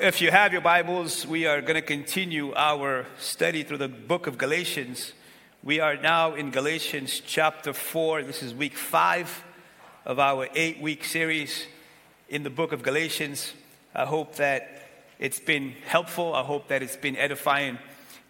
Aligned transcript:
If 0.00 0.20
you 0.20 0.30
have 0.30 0.52
your 0.52 0.62
Bibles, 0.62 1.26
we 1.26 1.46
are 1.46 1.60
going 1.60 1.74
to 1.74 1.82
continue 1.82 2.54
our 2.54 3.04
study 3.18 3.64
through 3.64 3.78
the 3.78 3.88
book 3.88 4.28
of 4.28 4.38
Galatians. 4.38 5.12
We 5.64 5.80
are 5.80 5.96
now 5.96 6.36
in 6.36 6.52
Galatians 6.52 7.20
chapter 7.26 7.72
4. 7.72 8.22
This 8.22 8.44
is 8.44 8.54
week 8.54 8.76
5 8.76 9.44
of 10.04 10.20
our 10.20 10.46
eight 10.54 10.80
week 10.80 11.02
series 11.02 11.66
in 12.28 12.44
the 12.44 12.50
book 12.50 12.70
of 12.70 12.84
Galatians. 12.84 13.54
I 13.92 14.04
hope 14.04 14.36
that 14.36 14.88
it's 15.18 15.40
been 15.40 15.74
helpful. 15.84 16.32
I 16.32 16.44
hope 16.44 16.68
that 16.68 16.80
it's 16.80 16.96
been 16.96 17.16
edifying 17.16 17.78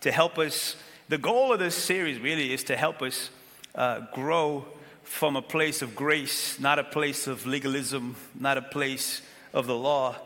to 0.01 0.11
help 0.11 0.39
us. 0.39 0.75
The 1.11 1.19
goal 1.19 1.53
of 1.53 1.59
this 1.59 1.75
series 1.75 2.19
really 2.19 2.51
is 2.51 2.65
to 2.65 2.79
help 2.79 3.03
us 3.03 3.29
uh, 3.75 4.07
grow 4.15 4.65
from 5.03 5.37
a 5.37 5.43
place 5.43 5.83
of 5.83 5.95
grace, 5.95 6.59
not 6.59 6.79
a 6.79 6.85
place 6.85 7.27
of 7.27 7.47
legalism, 7.47 8.17
not 8.35 8.57
a 8.57 8.63
place 8.63 9.21
of 9.53 9.67
the 9.67 9.77
law. 9.77 10.17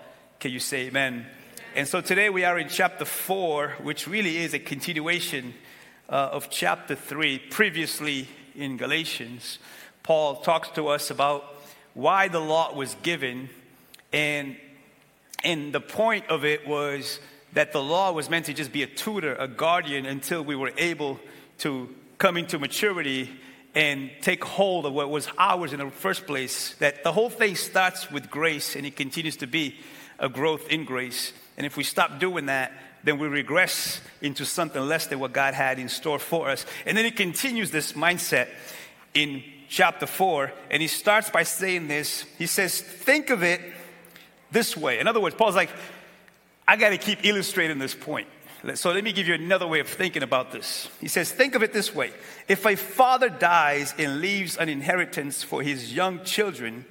Can 0.42 0.50
you 0.50 0.58
say 0.58 0.86
amen? 0.88 1.24
And 1.76 1.86
so 1.86 2.00
today 2.00 2.28
we 2.28 2.44
are 2.44 2.58
in 2.58 2.68
chapter 2.68 3.04
4, 3.04 3.76
which 3.80 4.08
really 4.08 4.38
is 4.38 4.54
a 4.54 4.58
continuation 4.58 5.54
uh, 6.08 6.30
of 6.32 6.50
chapter 6.50 6.96
3. 6.96 7.38
Previously 7.38 8.26
in 8.56 8.76
Galatians, 8.76 9.60
Paul 10.02 10.40
talks 10.40 10.68
to 10.70 10.88
us 10.88 11.12
about 11.12 11.44
why 11.94 12.26
the 12.26 12.40
law 12.40 12.74
was 12.74 12.96
given. 13.04 13.50
And, 14.12 14.56
and 15.44 15.72
the 15.72 15.80
point 15.80 16.26
of 16.28 16.44
it 16.44 16.66
was 16.66 17.20
that 17.52 17.70
the 17.70 17.80
law 17.80 18.10
was 18.10 18.28
meant 18.28 18.46
to 18.46 18.52
just 18.52 18.72
be 18.72 18.82
a 18.82 18.88
tutor, 18.88 19.36
a 19.36 19.46
guardian, 19.46 20.06
until 20.06 20.42
we 20.42 20.56
were 20.56 20.72
able 20.76 21.20
to 21.58 21.88
come 22.18 22.36
into 22.36 22.58
maturity 22.58 23.30
and 23.76 24.10
take 24.22 24.42
hold 24.42 24.86
of 24.86 24.92
what 24.92 25.08
was 25.08 25.28
ours 25.38 25.72
in 25.72 25.78
the 25.78 25.88
first 25.88 26.26
place. 26.26 26.74
That 26.80 27.04
the 27.04 27.12
whole 27.12 27.30
thing 27.30 27.54
starts 27.54 28.10
with 28.10 28.28
grace 28.28 28.74
and 28.74 28.84
it 28.84 28.96
continues 28.96 29.36
to 29.36 29.46
be 29.46 29.76
a 30.22 30.28
growth 30.30 30.68
in 30.68 30.86
grace. 30.86 31.34
And 31.58 31.66
if 31.66 31.76
we 31.76 31.84
stop 31.84 32.18
doing 32.18 32.46
that, 32.46 32.72
then 33.04 33.18
we 33.18 33.26
regress 33.28 34.00
into 34.22 34.46
something 34.46 34.80
less 34.80 35.08
than 35.08 35.18
what 35.18 35.32
God 35.32 35.52
had 35.52 35.78
in 35.78 35.88
store 35.88 36.18
for 36.18 36.48
us. 36.48 36.64
And 36.86 36.96
then 36.96 37.04
he 37.04 37.10
continues 37.10 37.70
this 37.70 37.92
mindset 37.92 38.48
in 39.12 39.42
chapter 39.68 40.06
4, 40.06 40.52
and 40.70 40.80
he 40.80 40.88
starts 40.88 41.28
by 41.28 41.42
saying 41.42 41.88
this. 41.88 42.24
He 42.38 42.46
says, 42.46 42.80
Think 42.80 43.30
of 43.30 43.42
it 43.42 43.60
this 44.52 44.76
way. 44.76 45.00
In 45.00 45.08
other 45.08 45.20
words, 45.20 45.34
Paul's 45.34 45.56
like, 45.56 45.70
I 46.66 46.76
got 46.76 46.90
to 46.90 46.98
keep 46.98 47.24
illustrating 47.24 47.78
this 47.78 47.94
point. 47.94 48.28
So 48.74 48.92
let 48.92 49.02
me 49.02 49.12
give 49.12 49.26
you 49.26 49.34
another 49.34 49.66
way 49.66 49.80
of 49.80 49.88
thinking 49.88 50.22
about 50.22 50.52
this. 50.52 50.88
He 51.00 51.08
says, 51.08 51.32
Think 51.32 51.56
of 51.56 51.64
it 51.64 51.72
this 51.72 51.92
way 51.92 52.12
if 52.46 52.64
a 52.64 52.76
father 52.76 53.28
dies 53.28 53.92
and 53.98 54.20
leaves 54.20 54.56
an 54.56 54.68
inheritance 54.68 55.42
for 55.42 55.62
his 55.62 55.92
young 55.92 56.22
children, 56.22 56.84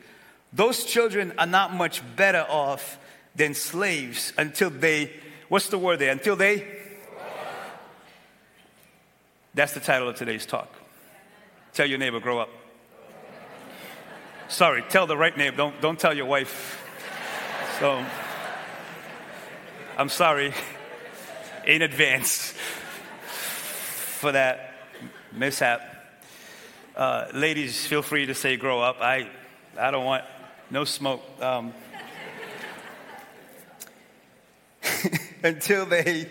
those 0.52 0.84
children 0.84 1.34
are 1.38 1.46
not 1.46 1.74
much 1.74 2.04
better 2.18 2.46
off 2.50 3.00
than 3.36 3.54
slaves 3.54 4.34
until 4.38 4.70
they, 4.70 5.12
what's 5.48 5.68
the 5.68 5.78
word 5.78 6.00
there? 6.00 6.12
Until 6.12 6.36
they? 6.36 6.66
That's 9.54 9.74
the 9.74 9.80
title 9.80 10.10
of 10.10 10.16
today's 10.16 10.46
talk. 10.46 10.70
Tell 11.74 11.86
your 11.86 11.98
neighbor, 12.00 12.20
grow 12.20 12.40
up. 12.40 12.50
Sorry, 14.48 14.84
tell 14.90 15.08
the 15.08 15.18
right 15.18 15.36
neighbor, 15.38 15.58
don't, 15.58 15.82
don't 15.82 16.00
tell 16.00 16.14
your 16.14 16.26
wife. 16.26 16.78
So, 17.80 18.06
I'm 19.98 20.10
sorry 20.10 20.54
in 21.66 21.82
advance 21.82 22.54
for 24.20 24.32
that 24.32 24.74
mishap. 25.32 25.82
Uh, 26.96 27.28
ladies, 27.34 27.86
feel 27.88 28.02
free 28.02 28.26
to 28.26 28.36
say 28.36 28.58
grow 28.58 28.82
up. 28.82 29.02
I, 29.02 29.28
I 29.80 29.92
don't 29.92 30.06
want 30.06 30.24
no 30.70 30.84
smoke. 30.84 31.22
Um, 31.42 31.74
until 35.44 35.86
they 35.86 36.30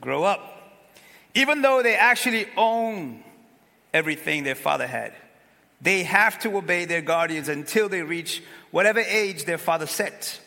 grow 0.00 0.24
up. 0.24 0.50
Even 1.34 1.62
though 1.62 1.82
they 1.82 1.96
actually 1.96 2.46
own 2.56 3.22
everything 3.92 4.44
their 4.44 4.54
father 4.54 4.86
had, 4.86 5.12
they 5.80 6.04
have 6.04 6.38
to 6.40 6.56
obey 6.56 6.84
their 6.84 7.02
guardians 7.02 7.48
until 7.48 7.88
they 7.88 8.02
reach 8.02 8.42
whatever 8.70 9.00
age 9.00 9.44
their 9.44 9.58
father 9.58 9.86
set. 9.86 10.40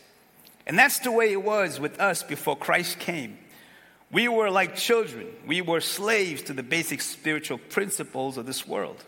And 0.66 0.78
that's 0.78 0.98
the 1.00 1.12
way 1.12 1.32
it 1.32 1.42
was 1.42 1.78
with 1.80 2.00
us 2.00 2.22
before 2.22 2.56
Christ 2.56 2.98
came. 2.98 3.38
We 4.10 4.28
were 4.28 4.50
like 4.50 4.74
children, 4.74 5.26
we 5.46 5.60
were 5.60 5.80
slaves 5.80 6.42
to 6.44 6.54
the 6.54 6.62
basic 6.62 7.02
spiritual 7.02 7.58
principles 7.58 8.38
of 8.38 8.46
this 8.46 8.66
world. 8.66 9.04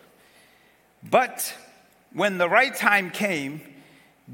But 1.02 1.54
when 2.12 2.38
the 2.38 2.48
right 2.48 2.74
time 2.74 3.10
came, 3.10 3.62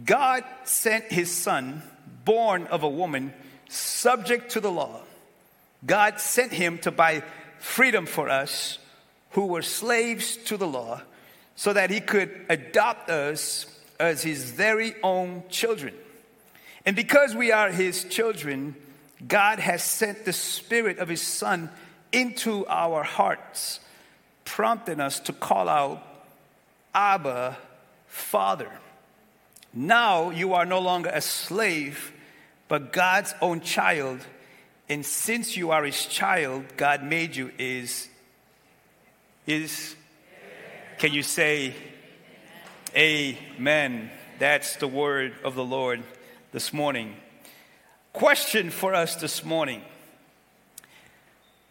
God 0.04 0.44
sent 0.64 1.04
his 1.04 1.30
son, 1.30 1.82
born 2.24 2.66
of 2.66 2.82
a 2.82 2.88
woman 2.88 3.32
subject 3.76 4.52
to 4.52 4.60
the 4.60 4.70
law. 4.70 5.00
God 5.84 6.20
sent 6.20 6.52
him 6.52 6.78
to 6.78 6.90
buy 6.90 7.22
freedom 7.58 8.06
for 8.06 8.28
us 8.28 8.78
who 9.30 9.46
were 9.46 9.62
slaves 9.62 10.36
to 10.36 10.56
the 10.56 10.66
law 10.66 11.00
so 11.54 11.72
that 11.72 11.90
he 11.90 12.00
could 12.00 12.30
adopt 12.48 13.10
us 13.10 13.66
as 13.98 14.22
his 14.22 14.50
very 14.50 14.94
own 15.02 15.42
children. 15.48 15.94
And 16.84 16.94
because 16.94 17.34
we 17.34 17.52
are 17.52 17.70
his 17.70 18.04
children, 18.04 18.76
God 19.26 19.58
has 19.58 19.82
sent 19.82 20.24
the 20.24 20.32
spirit 20.32 20.98
of 20.98 21.08
his 21.08 21.22
son 21.22 21.70
into 22.12 22.66
our 22.66 23.02
hearts, 23.02 23.80
prompting 24.44 25.00
us 25.00 25.20
to 25.20 25.32
call 25.32 25.68
out, 25.68 26.02
Abba, 26.94 27.56
Father. 28.06 28.70
Now 29.74 30.30
you 30.30 30.54
are 30.54 30.64
no 30.64 30.80
longer 30.80 31.10
a 31.12 31.20
slave 31.20 32.12
but 32.68 32.92
God's 32.92 33.34
own 33.40 33.60
child. 33.60 34.20
And 34.88 35.04
since 35.04 35.56
you 35.56 35.70
are 35.70 35.84
his 35.84 36.06
child, 36.06 36.64
God 36.76 37.02
made 37.02 37.36
you 37.36 37.50
is, 37.58 38.08
is, 39.46 39.96
can 40.98 41.12
you 41.12 41.22
say, 41.22 41.74
Amen. 42.96 44.10
That's 44.38 44.76
the 44.76 44.88
word 44.88 45.34
of 45.44 45.54
the 45.54 45.64
Lord 45.64 46.02
this 46.52 46.72
morning. 46.72 47.14
Question 48.12 48.70
for 48.70 48.94
us 48.94 49.16
this 49.16 49.44
morning 49.44 49.82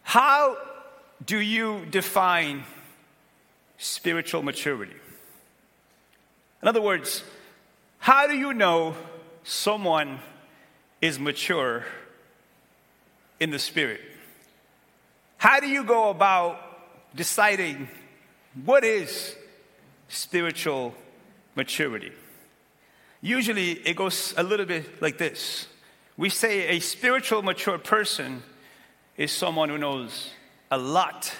How 0.02 0.56
do 1.24 1.40
you 1.40 1.84
define 1.90 2.62
spiritual 3.78 4.42
maturity? 4.42 4.94
In 6.62 6.68
other 6.68 6.82
words, 6.82 7.24
how 7.98 8.28
do 8.28 8.34
you 8.34 8.54
know 8.54 8.94
someone 9.42 10.20
is 11.06 11.20
mature 11.20 11.84
in 13.38 13.50
the 13.50 13.60
spirit. 13.60 14.00
How 15.36 15.60
do 15.60 15.68
you 15.68 15.84
go 15.84 16.10
about 16.10 16.58
deciding 17.14 17.88
what 18.64 18.82
is 18.82 19.36
spiritual 20.08 20.94
maturity? 21.54 22.12
Usually 23.20 23.72
it 23.72 23.94
goes 23.94 24.34
a 24.36 24.42
little 24.42 24.66
bit 24.66 25.00
like 25.00 25.16
this. 25.16 25.68
We 26.16 26.28
say 26.28 26.76
a 26.76 26.80
spiritual 26.80 27.40
mature 27.42 27.78
person 27.78 28.42
is 29.16 29.30
someone 29.30 29.68
who 29.68 29.78
knows 29.78 30.32
a 30.72 30.78
lot 30.78 31.32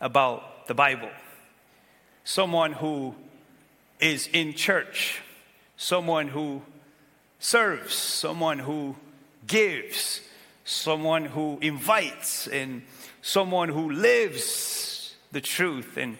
about 0.00 0.66
the 0.66 0.74
Bible, 0.74 1.10
someone 2.24 2.72
who 2.72 3.14
is 4.00 4.30
in 4.32 4.54
church, 4.54 5.20
someone 5.76 6.28
who 6.28 6.62
serves, 7.44 7.94
someone 7.94 8.58
who 8.58 8.96
gives, 9.46 10.22
someone 10.64 11.26
who 11.26 11.58
invites, 11.60 12.48
and 12.48 12.82
someone 13.20 13.68
who 13.68 13.90
lives 13.90 15.14
the 15.30 15.42
truth, 15.42 15.98
and 15.98 16.16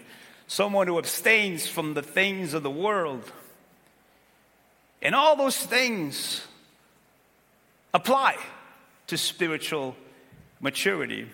someone 0.47 0.87
who 0.87 0.99
abstains 0.99 1.67
from 1.67 1.95
the 1.95 2.03
things 2.03 2.53
of 2.53 2.63
the 2.63 2.71
world. 2.71 3.33
And 5.01 5.15
all 5.15 5.35
those 5.35 5.57
things 5.57 6.43
apply 7.95 8.37
to 9.07 9.17
spiritual 9.17 9.97
maturity. 10.61 11.27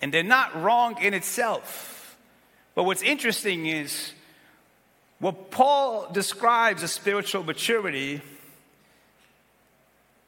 And 0.00 0.14
they're 0.14 0.22
not 0.22 0.54
wrong 0.62 1.02
in 1.02 1.14
itself. 1.14 2.16
But 2.76 2.84
what's 2.84 3.02
interesting 3.02 3.66
is 3.66 4.12
what 5.18 5.50
Paul 5.50 6.12
describes 6.12 6.84
as 6.84 6.92
spiritual 6.92 7.42
maturity 7.42 8.22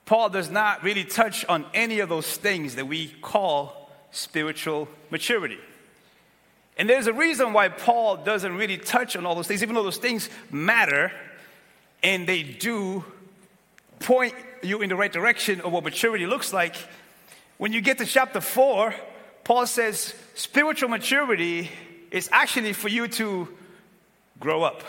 Paul 0.09 0.31
does 0.31 0.51
not 0.51 0.83
really 0.83 1.05
touch 1.05 1.45
on 1.51 1.67
any 1.75 2.01
of 2.01 2.09
those 2.09 2.39
things 2.39 2.77
that 2.77 2.87
we 2.87 3.09
call 3.21 3.91
spiritual 4.11 4.89
maturity. 5.11 5.59
And 6.79 6.89
there's 6.89 7.09
a 7.09 7.13
reason 7.13 7.53
why 7.53 7.69
Paul 7.69 8.17
doesn't 8.17 8.57
really 8.57 8.79
touch 8.79 9.17
on 9.17 9.27
all 9.27 9.35
those 9.35 9.47
things, 9.47 9.63
even 9.63 9.75
though 9.75 9.83
those 9.83 9.99
things 9.99 10.31
matter 10.51 11.13
and 12.03 12.27
they 12.27 12.43
do 12.43 13.05
point 13.99 14.33
you 14.63 14.81
in 14.81 14.89
the 14.89 14.97
right 14.97 15.13
direction 15.13 15.61
of 15.61 15.73
what 15.73 15.85
maturity 15.85 16.25
looks 16.25 16.55
like. 16.55 16.77
When 17.59 17.75
you 17.75 17.83
get 17.83 17.99
to 17.99 18.07
chapter 18.07 18.41
4, 18.41 18.95
Paul 19.45 19.67
says 19.67 20.15
spiritual 20.35 20.89
maturity 20.89 21.71
is 22.11 22.31
actually 22.33 22.73
for 22.73 22.89
you 22.89 23.09
to 23.09 23.47
grow 24.41 24.63
up. 24.63 24.83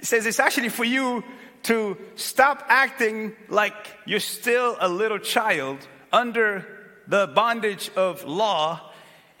He 0.00 0.06
says 0.06 0.26
it's 0.26 0.40
actually 0.40 0.70
for 0.70 0.82
you 0.82 1.22
to 1.64 1.96
stop 2.16 2.64
acting 2.68 3.34
like 3.48 3.74
you're 4.06 4.20
still 4.20 4.76
a 4.80 4.88
little 4.88 5.18
child 5.18 5.78
under 6.12 6.66
the 7.06 7.26
bondage 7.26 7.90
of 7.96 8.24
law 8.24 8.80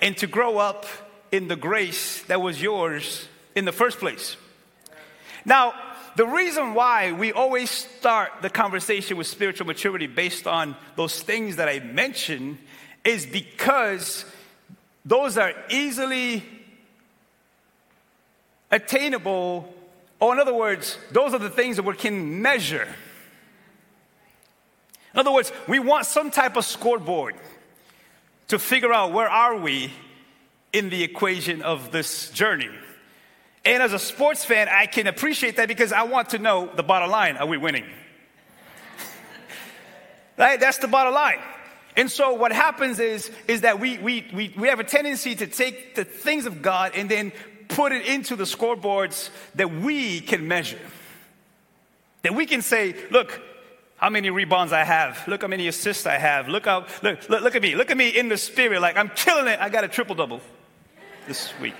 and 0.00 0.16
to 0.18 0.26
grow 0.26 0.58
up 0.58 0.86
in 1.32 1.48
the 1.48 1.56
grace 1.56 2.22
that 2.24 2.40
was 2.40 2.60
yours 2.60 3.28
in 3.54 3.64
the 3.64 3.72
first 3.72 3.98
place. 3.98 4.36
Now, 5.44 5.74
the 6.16 6.26
reason 6.26 6.74
why 6.74 7.12
we 7.12 7.32
always 7.32 7.70
start 7.70 8.30
the 8.42 8.50
conversation 8.50 9.16
with 9.16 9.26
spiritual 9.26 9.66
maturity 9.66 10.06
based 10.06 10.46
on 10.46 10.76
those 10.96 11.22
things 11.22 11.56
that 11.56 11.68
I 11.68 11.78
mentioned 11.78 12.58
is 13.04 13.26
because 13.26 14.24
those 15.04 15.38
are 15.38 15.54
easily 15.70 16.42
attainable, 18.70 19.72
or 20.20 20.34
in 20.34 20.40
other 20.40 20.54
words, 20.54 20.98
those 21.10 21.32
are 21.32 21.38
the 21.38 21.50
things 21.50 21.76
that 21.76 21.84
we 21.84 21.94
can 21.96 22.42
measure. 22.42 22.86
In 25.14 25.20
other 25.20 25.32
words, 25.32 25.50
we 25.66 25.78
want 25.78 26.06
some 26.06 26.30
type 26.30 26.56
of 26.56 26.64
scoreboard 26.64 27.34
to 28.48 28.58
figure 28.58 28.92
out 28.92 29.12
where 29.12 29.28
are 29.28 29.56
we 29.56 29.92
in 30.72 30.90
the 30.90 31.02
equation 31.02 31.62
of 31.62 31.90
this 31.90 32.30
journey. 32.30 32.68
And 33.64 33.82
as 33.82 33.92
a 33.92 33.98
sports 33.98 34.44
fan, 34.44 34.68
I 34.68 34.86
can 34.86 35.06
appreciate 35.06 35.56
that 35.56 35.68
because 35.68 35.92
I 35.92 36.04
want 36.04 36.30
to 36.30 36.38
know 36.38 36.70
the 36.74 36.82
bottom 36.82 37.10
line. 37.10 37.36
Are 37.36 37.46
we 37.46 37.56
winning? 37.56 37.84
right? 40.38 40.58
That's 40.60 40.78
the 40.78 40.88
bottom 40.88 41.12
line. 41.12 41.40
And 41.96 42.10
so 42.10 42.34
what 42.34 42.52
happens 42.52 43.00
is, 43.00 43.30
is 43.48 43.62
that 43.62 43.80
we, 43.80 43.98
we, 43.98 44.26
we, 44.32 44.54
we 44.56 44.68
have 44.68 44.80
a 44.80 44.84
tendency 44.84 45.34
to 45.34 45.46
take 45.46 45.96
the 45.96 46.04
things 46.04 46.46
of 46.46 46.62
God 46.62 46.92
and 46.94 47.10
then 47.10 47.32
put 47.70 47.92
it 47.92 48.06
into 48.06 48.36
the 48.36 48.44
scoreboards 48.44 49.30
that 49.54 49.72
we 49.72 50.20
can 50.20 50.46
measure. 50.46 50.80
That 52.22 52.34
we 52.34 52.44
can 52.44 52.60
say, 52.60 52.94
look, 53.10 53.40
how 53.96 54.10
many 54.10 54.30
rebounds 54.30 54.72
I 54.72 54.84
have. 54.84 55.26
Look 55.28 55.42
how 55.42 55.48
many 55.48 55.68
assists 55.68 56.06
I 56.06 56.18
have. 56.18 56.48
Look 56.48 56.64
how, 56.66 56.86
look, 57.02 57.28
look, 57.28 57.42
look 57.42 57.54
at 57.54 57.62
me. 57.62 57.74
Look 57.74 57.90
at 57.90 57.96
me 57.96 58.08
in 58.08 58.28
the 58.28 58.38
spirit. 58.38 58.80
Like 58.80 58.96
I'm 58.96 59.10
killing 59.10 59.46
it. 59.46 59.60
I 59.60 59.68
got 59.68 59.84
a 59.84 59.88
triple 59.88 60.14
double 60.14 60.40
this 61.26 61.52
week. 61.60 61.74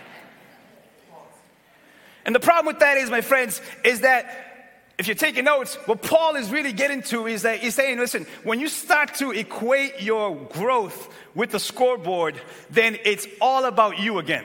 And 2.25 2.35
the 2.35 2.41
problem 2.41 2.67
with 2.67 2.81
that 2.81 2.99
is, 2.99 3.11
my 3.11 3.23
friends, 3.23 3.63
is 3.85 4.01
that 4.01 4.51
if 4.99 5.07
you're 5.07 5.17
taking 5.17 5.45
notes, 5.45 5.77
what 5.87 6.03
Paul 6.03 6.37
is 6.37 6.51
really 6.51 6.75
getting 6.75 7.03
to 7.05 7.27
is 7.27 7.43
that 7.43 7.61
he's 7.61 7.75
saying, 7.75 7.99
listen, 7.99 8.27
when 8.45 8.61
you 8.61 8.69
start 8.69 9.15
to 9.15 9.31
equate 9.31 10.03
your 10.03 10.37
growth 10.37 11.11
with 11.35 11.53
the 11.53 11.59
scoreboard, 11.59 12.39
then 12.69 12.99
it's 13.07 13.27
all 13.41 13.65
about 13.65 13.99
you 13.99 14.19
again. 14.19 14.45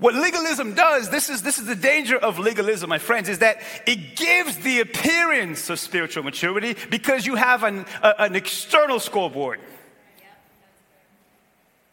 What 0.00 0.14
legalism 0.14 0.72
does, 0.72 1.10
this 1.10 1.28
is, 1.28 1.42
this 1.42 1.58
is 1.58 1.66
the 1.66 1.76
danger 1.76 2.16
of 2.16 2.38
legalism, 2.38 2.88
my 2.88 2.96
friends, 2.96 3.28
is 3.28 3.40
that 3.40 3.58
it 3.86 4.16
gives 4.16 4.56
the 4.56 4.80
appearance 4.80 5.68
of 5.68 5.78
spiritual 5.78 6.22
maturity 6.22 6.74
because 6.88 7.26
you 7.26 7.34
have 7.34 7.62
an, 7.64 7.84
a, 8.02 8.22
an 8.22 8.34
external 8.34 8.98
scoreboard. 8.98 9.60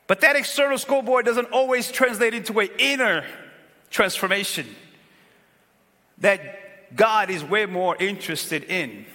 But 0.07 0.21
that 0.21 0.37
external 0.37 0.77
scoreboard 0.77 1.25
doesn't 1.25 1.51
always 1.51 1.91
translate 1.91 2.33
into 2.33 2.57
an 2.61 2.69
inner 2.79 3.25
transformation 3.89 4.67
that 6.19 6.95
God 6.95 7.29
is 7.29 7.43
way 7.43 7.65
more 7.65 7.97
interested 7.97 8.63
in. 8.63 9.05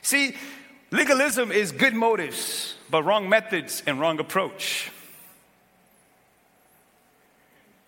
See, 0.00 0.34
legalism 0.90 1.52
is 1.52 1.72
good 1.72 1.92
motives, 1.92 2.74
but 2.90 3.02
wrong 3.02 3.28
methods 3.28 3.82
and 3.86 4.00
wrong 4.00 4.18
approach. 4.18 4.90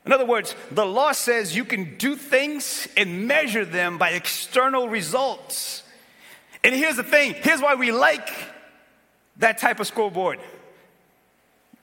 In 0.04 0.12
other 0.12 0.26
words, 0.26 0.56
the 0.70 0.84
law 0.84 1.12
says 1.12 1.54
you 1.54 1.64
can 1.64 1.96
do 1.96 2.16
things 2.16 2.88
and 2.96 3.28
measure 3.28 3.64
them 3.64 3.98
by 3.98 4.10
external 4.10 4.88
results. 4.88 5.84
And 6.64 6.74
here's 6.74 6.96
the 6.96 7.04
thing 7.04 7.34
here's 7.34 7.60
why 7.60 7.74
we 7.74 7.92
like 7.92 8.28
that 9.36 9.58
type 9.58 9.80
of 9.80 9.86
scoreboard. 9.86 10.40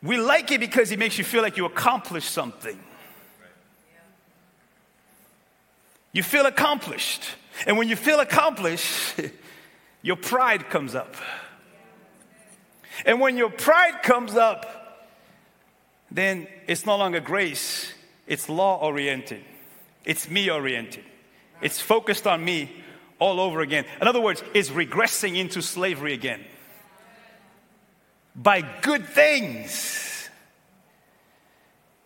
We 0.01 0.17
like 0.17 0.51
it 0.51 0.59
because 0.59 0.91
it 0.91 0.99
makes 0.99 1.17
you 1.17 1.23
feel 1.23 1.41
like 1.41 1.57
you 1.57 1.65
accomplished 1.65 2.31
something. 2.31 2.79
You 6.11 6.23
feel 6.23 6.45
accomplished. 6.45 7.23
And 7.67 7.77
when 7.77 7.89
you 7.89 7.95
feel 7.95 8.19
accomplished, 8.19 9.19
your 10.01 10.15
pride 10.15 10.69
comes 10.69 10.95
up. 10.95 11.15
And 13.05 13.19
when 13.19 13.37
your 13.37 13.49
pride 13.49 14.01
comes 14.03 14.35
up, 14.35 15.07
then 16.11 16.47
it's 16.67 16.85
no 16.85 16.97
longer 16.97 17.19
grace, 17.19 17.93
it's 18.29 18.47
law 18.47 18.77
oriented, 18.77 19.43
it's 20.05 20.29
me 20.29 20.49
oriented, 20.49 21.03
it's 21.61 21.81
focused 21.81 22.25
on 22.25 22.45
me 22.45 22.71
all 23.17 23.41
over 23.41 23.59
again. 23.59 23.83
In 23.99 24.07
other 24.07 24.21
words, 24.21 24.41
it's 24.53 24.69
regressing 24.69 25.35
into 25.35 25.61
slavery 25.61 26.13
again 26.13 26.45
by 28.35 28.61
good 28.61 29.05
things. 29.05 30.29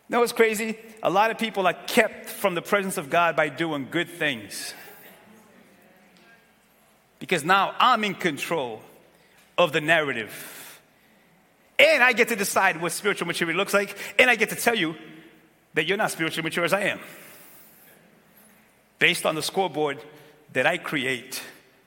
You 0.09 0.15
know 0.15 0.19
what's 0.21 0.33
crazy? 0.33 0.77
A 1.03 1.09
lot 1.09 1.29
of 1.29 1.37
people 1.37 1.67
are 1.67 1.73
kept 1.73 2.29
from 2.29 2.55
the 2.55 2.61
presence 2.61 2.97
of 2.97 3.09
God 3.09 3.35
by 3.35 3.49
doing 3.49 3.87
good 3.91 4.09
things. 4.09 4.73
Because 7.19 7.43
now 7.43 7.75
I'm 7.79 8.03
in 8.03 8.15
control 8.15 8.81
of 9.57 9.71
the 9.71 9.81
narrative. 9.81 10.81
And 11.79 12.03
I 12.03 12.13
get 12.13 12.29
to 12.29 12.35
decide 12.35 12.81
what 12.81 12.91
spiritual 12.91 13.27
maturity 13.27 13.57
looks 13.57 13.73
like. 13.73 13.97
And 14.19 14.29
I 14.29 14.35
get 14.35 14.49
to 14.49 14.55
tell 14.55 14.75
you 14.75 14.95
that 15.73 15.85
you're 15.85 15.97
not 15.97 16.11
spiritually 16.11 16.43
mature 16.43 16.63
as 16.63 16.73
I 16.73 16.81
am. 16.81 16.99
Based 18.99 19.25
on 19.25 19.35
the 19.35 19.41
scoreboard 19.41 19.99
that 20.53 20.65
I 20.65 20.77
create 20.77 21.41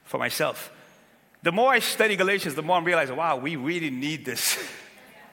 for 0.04 0.18
myself. 0.18 0.72
The 1.42 1.52
more 1.52 1.70
I 1.70 1.78
study 1.78 2.16
Galatians, 2.16 2.54
the 2.54 2.62
more 2.62 2.76
I'm 2.76 2.84
realizing, 2.84 3.16
wow, 3.16 3.36
we 3.36 3.56
really 3.56 3.90
need 3.90 4.24
this. 4.24 4.58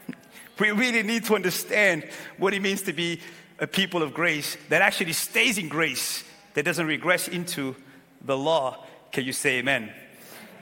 we 0.59 0.71
really 0.71 1.03
need 1.03 1.25
to 1.25 1.35
understand 1.35 2.07
what 2.37 2.53
it 2.53 2.61
means 2.61 2.83
to 2.83 2.93
be 2.93 3.19
a 3.59 3.67
people 3.67 4.03
of 4.03 4.13
grace 4.13 4.57
that 4.69 4.81
actually 4.81 5.13
stays 5.13 5.57
in 5.57 5.69
grace, 5.69 6.23
that 6.53 6.65
doesn't 6.65 6.85
regress 6.85 7.27
into 7.27 7.75
the 8.23 8.37
law. 8.37 8.85
Can 9.11 9.25
you 9.25 9.33
say 9.33 9.59
amen? 9.59 9.91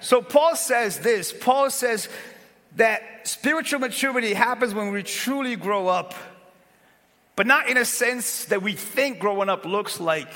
So 0.01 0.21
Paul 0.21 0.55
says 0.55 0.99
this 0.99 1.33
Paul 1.33 1.69
says 1.69 2.09
that 2.75 3.27
spiritual 3.27 3.79
maturity 3.79 4.33
happens 4.33 4.73
when 4.73 4.91
we 4.91 5.03
truly 5.03 5.55
grow 5.55 5.87
up, 5.87 6.13
but 7.35 7.47
not 7.47 7.69
in 7.69 7.77
a 7.77 7.85
sense 7.85 8.45
that 8.45 8.61
we 8.61 8.73
think 8.73 9.19
growing 9.19 9.49
up 9.49 9.65
looks 9.65 9.99
like, 9.99 10.31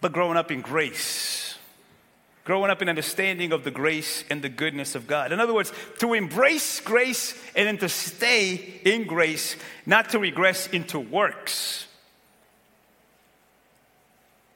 but 0.00 0.12
growing 0.12 0.36
up 0.36 0.50
in 0.50 0.60
grace 0.60 1.44
growing 2.44 2.70
up 2.70 2.82
in 2.82 2.88
understanding 2.88 3.52
of 3.52 3.64
the 3.64 3.70
grace 3.70 4.22
and 4.30 4.42
the 4.42 4.48
goodness 4.48 4.94
of 4.94 5.06
God. 5.06 5.32
In 5.32 5.40
other 5.40 5.54
words, 5.54 5.72
to 5.98 6.12
embrace 6.12 6.80
grace 6.80 7.34
and 7.56 7.66
then 7.66 7.78
to 7.78 7.88
stay 7.88 8.80
in 8.84 9.06
grace, 9.06 9.56
not 9.86 10.10
to 10.10 10.18
regress 10.18 10.66
into 10.68 11.00
works. 11.00 11.86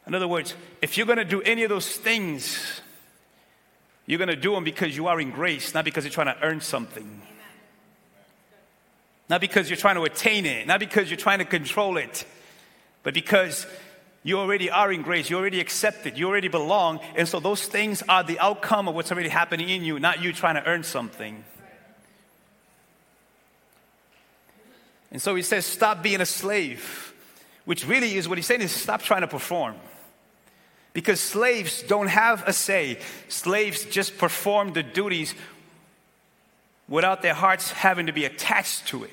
In 0.07 0.14
other 0.14 0.28
words, 0.28 0.54
if 0.81 0.97
you're 0.97 1.07
going 1.07 1.19
to 1.19 1.25
do 1.25 1.42
any 1.42 1.64
of 1.64 1.71
those 1.71 1.88
things, 1.88 2.81
you're 4.07 4.19
going 4.19 4.28
to 4.28 4.37
do 4.37 4.52
them 4.52 4.64
because 4.64 4.97
you 4.97 5.07
are 5.07 5.21
in 5.21 5.31
grace, 5.31 5.75
not 5.75 5.85
because 5.85 6.04
you're 6.04 6.12
trying 6.12 6.35
to 6.35 6.42
earn 6.42 6.61
something. 6.61 7.23
Not 9.28 9.40
because 9.40 9.68
you're 9.68 9.76
trying 9.76 9.97
to 9.97 10.04
attain 10.04 10.47
it, 10.47 10.66
not 10.66 10.80
because 10.80 11.11
you're 11.11 11.18
trying 11.18 11.38
to 11.38 11.44
control 11.44 11.97
it, 11.97 12.25
but 13.02 13.12
because 13.14 13.66
you 14.23 14.38
already 14.38 14.70
are 14.70 14.92
in 14.92 15.02
grace. 15.02 15.30
You 15.30 15.37
already 15.37 15.61
accepted. 15.61 16.18
You 16.18 16.28
already 16.28 16.49
belong. 16.49 17.00
And 17.16 17.28
so 17.28 17.40
those 17.40 17.66
things 17.66 18.02
are 18.08 18.23
the 18.23 18.38
outcome 18.38 18.88
of 18.88 18.94
what's 18.94 19.12
already 19.12 19.28
happening 19.28 19.68
in 19.68 19.85
you, 19.85 19.99
not 19.99 20.23
you 20.23 20.32
trying 20.32 20.56
to 20.56 20.64
earn 20.64 20.82
something. 20.82 21.44
And 25.11 25.23
so 25.23 25.35
he 25.35 25.42
says, 25.42 25.64
stop 25.64 26.02
being 26.02 26.20
a 26.20 26.26
slave, 26.26 27.14
which 27.64 27.87
really 27.87 28.16
is 28.16 28.28
what 28.28 28.37
he's 28.37 28.47
saying 28.47 28.61
is 28.61 28.73
stop 28.73 29.02
trying 29.02 29.23
to 29.23 29.28
perform. 29.28 29.76
Because 30.92 31.20
slaves 31.20 31.82
don't 31.82 32.08
have 32.08 32.47
a 32.47 32.52
say, 32.52 32.99
slaves 33.28 33.85
just 33.85 34.18
perform 34.18 34.73
the 34.73 34.82
duties 34.82 35.35
without 36.88 37.23
their 37.23 37.35
hearts 37.35 37.71
having 37.71 38.07
to 38.07 38.12
be 38.12 38.25
attached 38.25 38.88
to 38.88 39.04
it. 39.04 39.11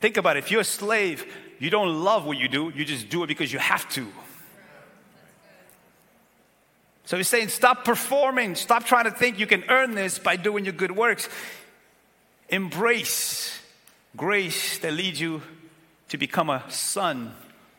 Think 0.00 0.16
about 0.16 0.36
it. 0.36 0.40
If 0.40 0.50
you're 0.50 0.62
a 0.62 0.64
slave, 0.64 1.26
you 1.58 1.68
don't 1.68 2.02
love 2.02 2.24
what 2.24 2.38
you 2.38 2.48
do, 2.48 2.72
you 2.74 2.84
just 2.84 3.10
do 3.10 3.22
it 3.22 3.26
because 3.26 3.52
you 3.52 3.58
have 3.58 3.88
to. 3.90 4.06
So 7.04 7.16
he's 7.16 7.28
saying, 7.28 7.48
stop 7.48 7.84
performing, 7.84 8.54
stop 8.54 8.84
trying 8.84 9.04
to 9.04 9.10
think 9.10 9.38
you 9.38 9.46
can 9.46 9.64
earn 9.68 9.94
this 9.94 10.18
by 10.18 10.36
doing 10.36 10.64
your 10.64 10.72
good 10.72 10.92
works. 10.92 11.28
Embrace 12.48 13.60
grace 14.16 14.78
that 14.78 14.92
leads 14.92 15.20
you 15.20 15.42
to 16.08 16.18
become 16.18 16.50
a 16.50 16.64
son 16.70 17.34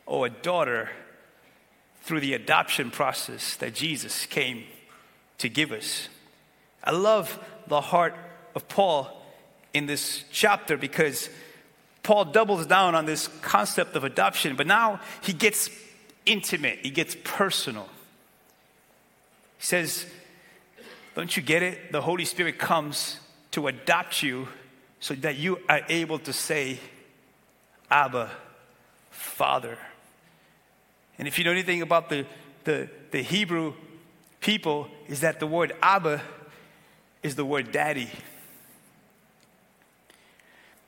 or 0.06 0.26
a 0.26 0.30
daughter 0.30 0.90
through 2.02 2.20
the 2.20 2.34
adoption 2.34 2.90
process 2.90 3.56
that 3.56 3.74
Jesus 3.74 4.26
came 4.26 4.64
to 5.38 5.48
give 5.48 5.72
us. 5.72 6.08
I 6.84 6.90
love 6.90 7.38
the 7.68 7.80
heart 7.80 8.14
of 8.54 8.68
Paul 8.68 9.22
in 9.72 9.86
this 9.86 10.24
chapter 10.30 10.76
because 10.76 11.30
Paul 12.02 12.26
doubles 12.26 12.66
down 12.66 12.94
on 12.94 13.06
this 13.06 13.28
concept 13.40 13.94
of 13.94 14.04
adoption, 14.04 14.56
but 14.56 14.66
now 14.66 15.00
he 15.22 15.32
gets 15.32 15.70
intimate, 16.26 16.80
he 16.82 16.90
gets 16.90 17.16
personal. 17.24 17.88
He 19.58 19.64
says, 19.64 20.06
Don't 21.14 21.36
you 21.36 21.42
get 21.42 21.62
it? 21.62 21.92
The 21.92 22.00
Holy 22.00 22.24
Spirit 22.24 22.58
comes 22.58 23.18
to 23.52 23.68
adopt 23.68 24.22
you 24.22 24.48
so 24.98 25.14
that 25.14 25.36
you 25.36 25.58
are 25.68 25.82
able 25.88 26.18
to 26.20 26.32
say, 26.32 26.78
Abba, 27.90 28.30
Father. 29.10 29.78
And 31.18 31.28
if 31.28 31.38
you 31.38 31.44
know 31.44 31.50
anything 31.50 31.82
about 31.82 32.08
the, 32.08 32.26
the, 32.64 32.88
the 33.10 33.22
Hebrew 33.22 33.74
people, 34.40 34.88
is 35.08 35.20
that 35.20 35.38
the 35.38 35.46
word 35.46 35.72
Abba 35.82 36.22
is 37.22 37.34
the 37.36 37.44
word 37.44 37.72
daddy. 37.72 38.10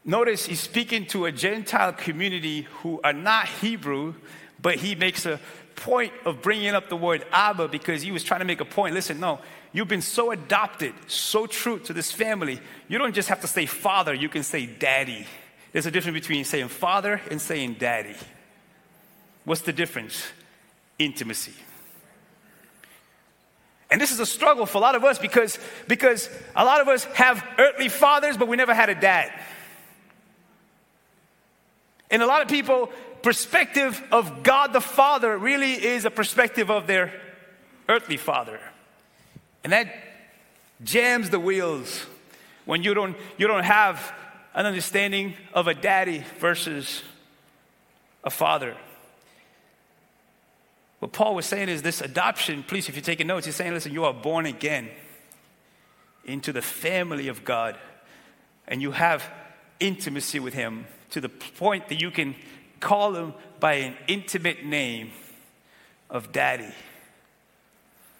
Notice 0.04 0.44
he's 0.46 0.60
speaking 0.60 1.06
to 1.06 1.24
a 1.24 1.32
Gentile 1.32 1.92
community 1.92 2.62
who 2.82 3.00
are 3.02 3.12
not 3.12 3.48
Hebrew, 3.48 4.14
but 4.60 4.76
he 4.76 4.94
makes 4.94 5.24
a 5.24 5.40
point 5.76 6.12
of 6.24 6.42
bringing 6.42 6.74
up 6.74 6.88
the 6.88 6.96
word 6.96 7.24
Abba 7.32 7.68
because 7.68 8.02
he 8.02 8.12
was 8.12 8.22
trying 8.22 8.40
to 8.40 8.46
make 8.46 8.60
a 8.60 8.64
point. 8.64 8.94
Listen, 8.94 9.18
no, 9.18 9.40
you've 9.72 9.88
been 9.88 10.02
so 10.02 10.30
adopted, 10.30 10.92
so 11.06 11.46
true 11.46 11.78
to 11.80 11.92
this 11.92 12.12
family. 12.12 12.60
You 12.88 12.98
don't 12.98 13.14
just 13.14 13.28
have 13.28 13.40
to 13.40 13.46
say 13.46 13.66
father, 13.66 14.12
you 14.12 14.28
can 14.28 14.42
say 14.42 14.66
daddy. 14.66 15.26
There's 15.72 15.86
a 15.86 15.90
difference 15.90 16.14
between 16.14 16.44
saying 16.44 16.68
father 16.68 17.20
and 17.30 17.40
saying 17.40 17.76
daddy. 17.78 18.14
What's 19.44 19.62
the 19.62 19.72
difference? 19.72 20.22
Intimacy. 20.98 21.54
And 23.90 24.00
this 24.00 24.12
is 24.12 24.20
a 24.20 24.26
struggle 24.26 24.66
for 24.66 24.78
a 24.78 24.80
lot 24.80 24.94
of 24.94 25.04
us 25.04 25.18
because, 25.18 25.58
because 25.86 26.28
a 26.56 26.64
lot 26.64 26.80
of 26.80 26.88
us 26.88 27.04
have 27.04 27.44
earthly 27.58 27.88
fathers, 27.88 28.36
but 28.36 28.48
we 28.48 28.56
never 28.56 28.74
had 28.74 28.88
a 28.88 28.94
dad. 28.94 29.32
And 32.10 32.22
a 32.22 32.26
lot 32.26 32.42
of 32.42 32.48
people, 32.48 32.90
perspective 33.22 34.02
of 34.10 34.42
God 34.42 34.72
the 34.72 34.80
Father 34.80 35.36
really 35.36 35.72
is 35.72 36.04
a 36.04 36.10
perspective 36.10 36.70
of 36.70 36.86
their 36.86 37.12
earthly 37.88 38.16
father. 38.16 38.60
And 39.62 39.72
that 39.72 39.92
jams 40.82 41.30
the 41.30 41.40
wheels 41.40 42.04
when 42.64 42.82
you 42.82 42.94
don't, 42.94 43.16
you 43.36 43.46
don't 43.46 43.64
have 43.64 44.12
an 44.54 44.66
understanding 44.66 45.34
of 45.52 45.66
a 45.66 45.74
daddy 45.74 46.24
versus 46.38 47.02
a 48.22 48.30
father. 48.30 48.76
What 51.04 51.12
Paul 51.12 51.34
was 51.34 51.44
saying 51.44 51.68
is 51.68 51.82
this 51.82 52.00
adoption, 52.00 52.62
please, 52.62 52.88
if 52.88 52.94
you're 52.94 53.02
taking 53.02 53.26
notes, 53.26 53.44
he's 53.44 53.56
saying, 53.56 53.74
listen, 53.74 53.92
you 53.92 54.06
are 54.06 54.14
born 54.14 54.46
again 54.46 54.88
into 56.24 56.50
the 56.50 56.62
family 56.62 57.28
of 57.28 57.44
God, 57.44 57.76
and 58.66 58.80
you 58.80 58.90
have 58.90 59.30
intimacy 59.78 60.40
with 60.40 60.54
Him 60.54 60.86
to 61.10 61.20
the 61.20 61.28
point 61.28 61.88
that 61.90 62.00
you 62.00 62.10
can 62.10 62.34
call 62.80 63.14
Him 63.14 63.34
by 63.60 63.74
an 63.74 63.96
intimate 64.08 64.64
name 64.64 65.10
of 66.08 66.32
Daddy. 66.32 66.72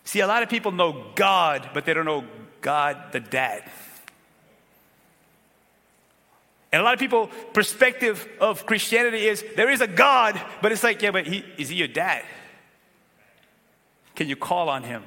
See, 0.05 0.21
a 0.21 0.27
lot 0.27 0.43
of 0.43 0.51
people 0.51 0.71
know 0.71 1.07
God, 1.15 1.71
but 1.73 1.87
they 1.87 1.95
don't 1.95 2.05
know 2.05 2.25
God 2.61 3.13
the 3.13 3.21
Dad. 3.21 3.63
And 6.71 6.83
a 6.83 6.85
lot 6.85 6.93
of 6.93 7.01
people' 7.01 7.29
perspective 7.55 8.29
of 8.43 8.67
Christianity 8.67 9.27
is 9.27 9.43
there 9.57 9.71
is 9.71 9.81
a 9.81 9.87
God, 9.87 10.39
but 10.61 10.71
it's 10.71 10.85
like, 10.85 11.01
yeah, 11.01 11.13
but 11.13 11.27
he, 11.27 11.43
is 11.57 11.71
he 11.71 11.77
your 11.77 11.89
dad? 11.89 12.25
Can 14.15 14.29
you 14.29 14.37
call 14.37 14.69
on 14.69 14.85
him? 14.85 15.03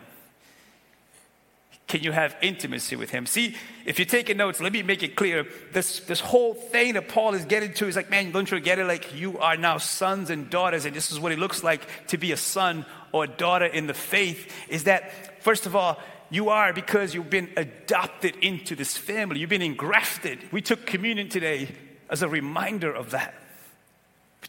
Can 1.87 2.03
you 2.03 2.11
have 2.11 2.35
intimacy 2.41 2.97
with 2.97 3.11
him? 3.11 3.25
See, 3.25 3.55
if 3.85 3.97
you're 3.97 4.05
taking 4.05 4.35
notes, 4.35 4.59
let 4.59 4.73
me 4.73 4.83
make 4.83 5.03
it 5.03 5.15
clear. 5.15 5.47
This, 5.71 6.01
this 6.01 6.19
whole 6.19 6.53
thing 6.53 6.95
that 6.95 7.07
Paul 7.07 7.33
is 7.33 7.45
getting 7.45 7.73
to 7.75 7.87
is 7.87 7.95
like, 7.95 8.09
man, 8.09 8.31
don't 8.31 8.51
you 8.51 8.59
get 8.59 8.77
it? 8.77 8.83
Like, 8.83 9.15
you 9.15 9.39
are 9.39 9.55
now 9.55 9.77
sons 9.77 10.29
and 10.29 10.49
daughters, 10.49 10.83
and 10.83 10.93
this 10.93 11.11
is 11.11 11.19
what 11.19 11.31
it 11.31 11.39
looks 11.39 11.63
like 11.63 12.07
to 12.07 12.17
be 12.17 12.33
a 12.33 12.37
son 12.37 12.85
or 13.13 13.23
a 13.23 13.27
daughter 13.27 13.65
in 13.65 13.87
the 13.87 13.93
faith. 13.93 14.51
Is 14.67 14.83
that, 14.83 15.41
first 15.41 15.65
of 15.65 15.77
all, 15.77 15.97
you 16.29 16.49
are 16.49 16.73
because 16.73 17.13
you've 17.13 17.29
been 17.29 17.49
adopted 17.55 18.35
into 18.41 18.75
this 18.75 18.97
family, 18.97 19.39
you've 19.39 19.49
been 19.49 19.61
engrafted. 19.61 20.39
We 20.51 20.61
took 20.61 20.85
communion 20.85 21.29
today 21.29 21.69
as 22.09 22.21
a 22.21 22.27
reminder 22.27 22.93
of 22.93 23.11
that. 23.11 23.33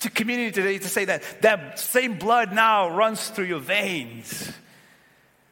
We 0.02 0.10
community 0.10 0.52
today 0.52 0.78
to 0.78 0.88
say 0.88 1.04
that 1.06 1.22
that 1.42 1.78
same 1.78 2.18
blood 2.18 2.52
now 2.52 2.88
runs 2.88 3.28
through 3.28 3.46
your 3.46 3.60
veins. 3.60 4.52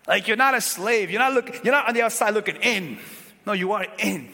Like 0.06 0.28
you're 0.28 0.36
not 0.36 0.54
a 0.54 0.60
slave. 0.60 1.10
You're 1.10 1.20
not 1.20 1.32
look, 1.32 1.64
you're 1.64 1.74
not 1.74 1.88
on 1.88 1.94
the 1.94 2.02
outside 2.02 2.34
looking 2.34 2.56
in. 2.56 2.98
No, 3.44 3.52
you 3.52 3.72
are 3.72 3.86
in 3.98 4.28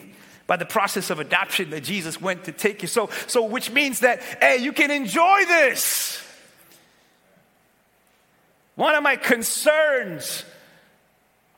by 0.45 0.57
the 0.57 0.65
process 0.65 1.09
of 1.09 1.19
adoption 1.19 1.69
that 1.71 1.83
Jesus 1.83 2.19
went 2.21 2.43
to 2.45 2.51
take 2.51 2.81
you. 2.81 2.87
So, 2.87 3.09
so 3.27 3.45
which 3.45 3.71
means 3.71 4.01
that 4.01 4.21
hey, 4.41 4.57
you 4.57 4.73
can 4.73 4.91
enjoy 4.91 5.45
this. 5.45 6.21
One 8.75 8.95
of 8.95 9.03
my 9.03 9.15
concerns 9.15 10.43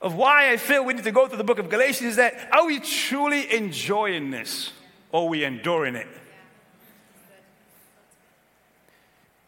of 0.02 0.16
why 0.16 0.52
I 0.52 0.58
feel 0.58 0.84
we 0.84 0.94
need 0.94 1.06
to 1.06 1.12
go 1.12 1.28
through 1.28 1.38
the 1.38 1.44
book 1.44 1.60
of 1.60 1.70
Galatians 1.70 2.12
is 2.12 2.16
that 2.18 2.50
are 2.52 2.66
we 2.66 2.80
truly 2.80 3.54
enjoying 3.54 4.32
this 4.32 4.72
or 5.12 5.24
are 5.24 5.30
we 5.30 5.44
enduring 5.44 5.96
it? 5.96 6.08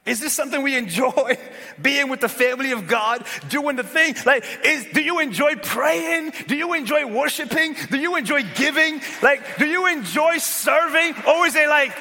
Is 0.08 0.22
this 0.22 0.34
something 0.34 0.64
we 0.64 0.78
enjoy? 0.78 1.38
Being 1.82 2.10
with 2.10 2.22
the 2.22 2.30
family 2.30 2.72
of 2.72 2.88
God, 2.88 3.26
doing 3.50 3.76
the 3.76 3.84
thing? 3.84 4.16
Like, 4.26 4.46
is, 4.64 4.86
do 4.94 5.02
you 5.02 5.20
enjoy 5.20 5.56
praying? 5.56 6.32
Do 6.48 6.56
you 6.56 6.74
enjoy 6.74 7.06
worshiping? 7.06 7.76
Do 7.92 7.98
you 7.98 8.16
enjoy 8.16 8.44
giving? 8.56 9.02
Like, 9.22 9.58
do 9.58 9.68
you 9.68 9.88
enjoy 9.88 10.38
serving? 10.38 11.14
Or 11.28 11.46
is 11.46 11.56
it 11.56 11.68
like, 11.68 11.92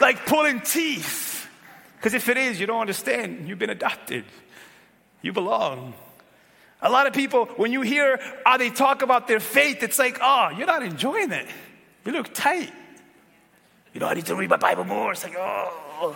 like 0.00 0.26
pulling 0.26 0.60
teeth? 0.60 1.48
Because 1.96 2.14
if 2.14 2.28
it 2.28 2.36
is, 2.36 2.58
you 2.58 2.66
don't 2.66 2.80
understand. 2.80 3.48
You've 3.48 3.58
been 3.58 3.70
adopted. 3.70 4.24
You 5.22 5.32
belong. 5.32 5.94
A 6.82 6.90
lot 6.90 7.06
of 7.06 7.12
people, 7.12 7.46
when 7.56 7.72
you 7.72 7.82
hear 7.82 8.20
how 8.44 8.56
they 8.56 8.70
talk 8.70 9.02
about 9.02 9.28
their 9.28 9.40
faith, 9.40 9.82
it's 9.82 9.98
like, 9.98 10.18
oh, 10.20 10.50
you're 10.56 10.66
not 10.66 10.82
enjoying 10.82 11.30
it. 11.30 11.46
You 12.04 12.12
look 12.12 12.34
tight. 12.34 12.72
You 13.94 14.00
know, 14.00 14.06
I 14.06 14.14
need 14.14 14.26
to 14.26 14.34
read 14.34 14.50
my 14.50 14.56
Bible 14.56 14.84
more. 14.84 15.12
It's 15.12 15.24
like, 15.24 15.34
oh. 15.36 16.14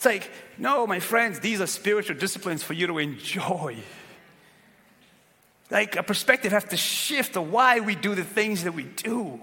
It's 0.00 0.06
like, 0.06 0.30
no, 0.56 0.86
my 0.86 0.98
friends, 0.98 1.40
these 1.40 1.60
are 1.60 1.66
spiritual 1.66 2.16
disciplines 2.16 2.62
for 2.62 2.72
you 2.72 2.86
to 2.86 2.96
enjoy. 2.96 3.76
Like 5.70 5.94
a 5.94 6.02
perspective 6.02 6.52
has 6.52 6.64
to 6.64 6.78
shift 6.78 7.36
of 7.36 7.52
why 7.52 7.80
we 7.80 7.96
do 7.96 8.14
the 8.14 8.24
things 8.24 8.64
that 8.64 8.72
we 8.72 8.84
do. 8.84 9.38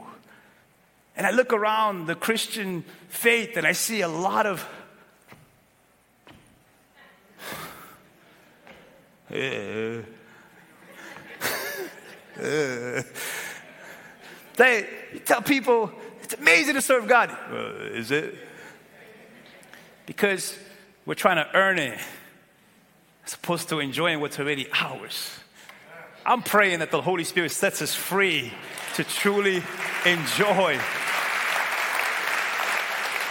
And 1.16 1.28
I 1.28 1.30
look 1.30 1.54
around 1.54 2.08
the 2.08 2.16
Christian 2.16 2.86
faith 3.08 3.56
and 3.56 3.68
I 3.68 3.74
see 3.74 4.02
a 4.02 4.08
lot 4.08 4.48
of. 4.48 4.68
They 14.56 14.88
tell 15.24 15.44
people 15.44 15.92
it's 16.24 16.34
amazing 16.34 16.74
to 16.74 16.82
serve 16.82 17.08
God. 17.08 17.30
Uh, 17.30 17.94
is 17.94 18.10
it? 18.10 18.47
Because 20.08 20.58
we're 21.06 21.14
trying 21.14 21.36
to 21.36 21.48
earn 21.56 21.78
it 21.78 22.00
as 23.24 23.36
opposed 23.36 23.70
to 23.70 23.80
enjoying 23.80 24.20
what's 24.20 24.40
already 24.40 24.68
ours. 24.74 25.40
I'm 26.26 26.42
praying 26.42 26.80
that 26.80 26.90
the 26.90 27.02
Holy 27.02 27.24
Spirit 27.24 27.52
sets 27.52 27.82
us 27.82 27.94
free 27.94 28.52
to 28.96 29.04
truly 29.04 29.62
enjoy 30.06 30.80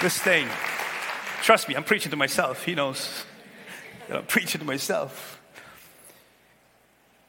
this 0.00 0.18
thing. 0.18 0.46
Trust 1.42 1.68
me, 1.68 1.74
I'm 1.74 1.84
preaching 1.84 2.10
to 2.10 2.16
myself. 2.16 2.64
He 2.64 2.74
knows 2.74 3.24
that 4.08 4.18
I'm 4.18 4.26
preaching 4.26 4.60
to 4.60 4.66
myself. 4.66 5.40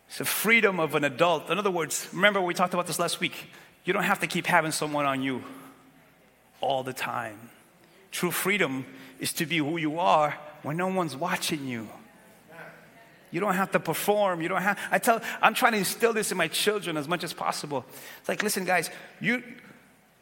It's 0.09 0.19
the 0.19 0.25
freedom 0.25 0.79
of 0.79 0.95
an 0.95 1.03
adult. 1.03 1.49
In 1.49 1.57
other 1.57 1.71
words, 1.71 2.07
remember 2.13 2.41
we 2.41 2.53
talked 2.53 2.73
about 2.73 2.87
this 2.87 2.99
last 2.99 3.19
week. 3.19 3.49
You 3.85 3.93
don't 3.93 4.03
have 4.03 4.19
to 4.19 4.27
keep 4.27 4.45
having 4.45 4.71
someone 4.71 5.05
on 5.05 5.21
you 5.21 5.43
all 6.59 6.83
the 6.83 6.93
time. 6.93 7.49
True 8.17 8.31
freedom 8.31 8.83
is 9.19 9.31
to 9.33 9.45
be 9.45 9.59
who 9.59 9.77
you 9.77 9.99
are 9.99 10.35
when 10.63 10.75
no 10.75 10.87
one's 10.87 11.15
watching 11.15 11.67
you. 11.67 11.87
You 13.29 13.39
don't 13.39 13.53
have 13.53 13.69
to 13.73 13.79
perform. 13.79 14.41
You 14.41 14.47
don't 14.47 14.63
have. 14.63 14.79
I 14.89 14.97
tell. 14.97 15.21
I'm 15.39 15.53
trying 15.53 15.73
to 15.73 15.77
instill 15.77 16.13
this 16.13 16.31
in 16.31 16.37
my 16.37 16.47
children 16.47 16.97
as 16.97 17.07
much 17.07 17.23
as 17.23 17.31
possible. 17.31 17.85
It's 18.19 18.27
like, 18.27 18.41
listen, 18.41 18.65
guys, 18.65 18.89
you, 19.21 19.43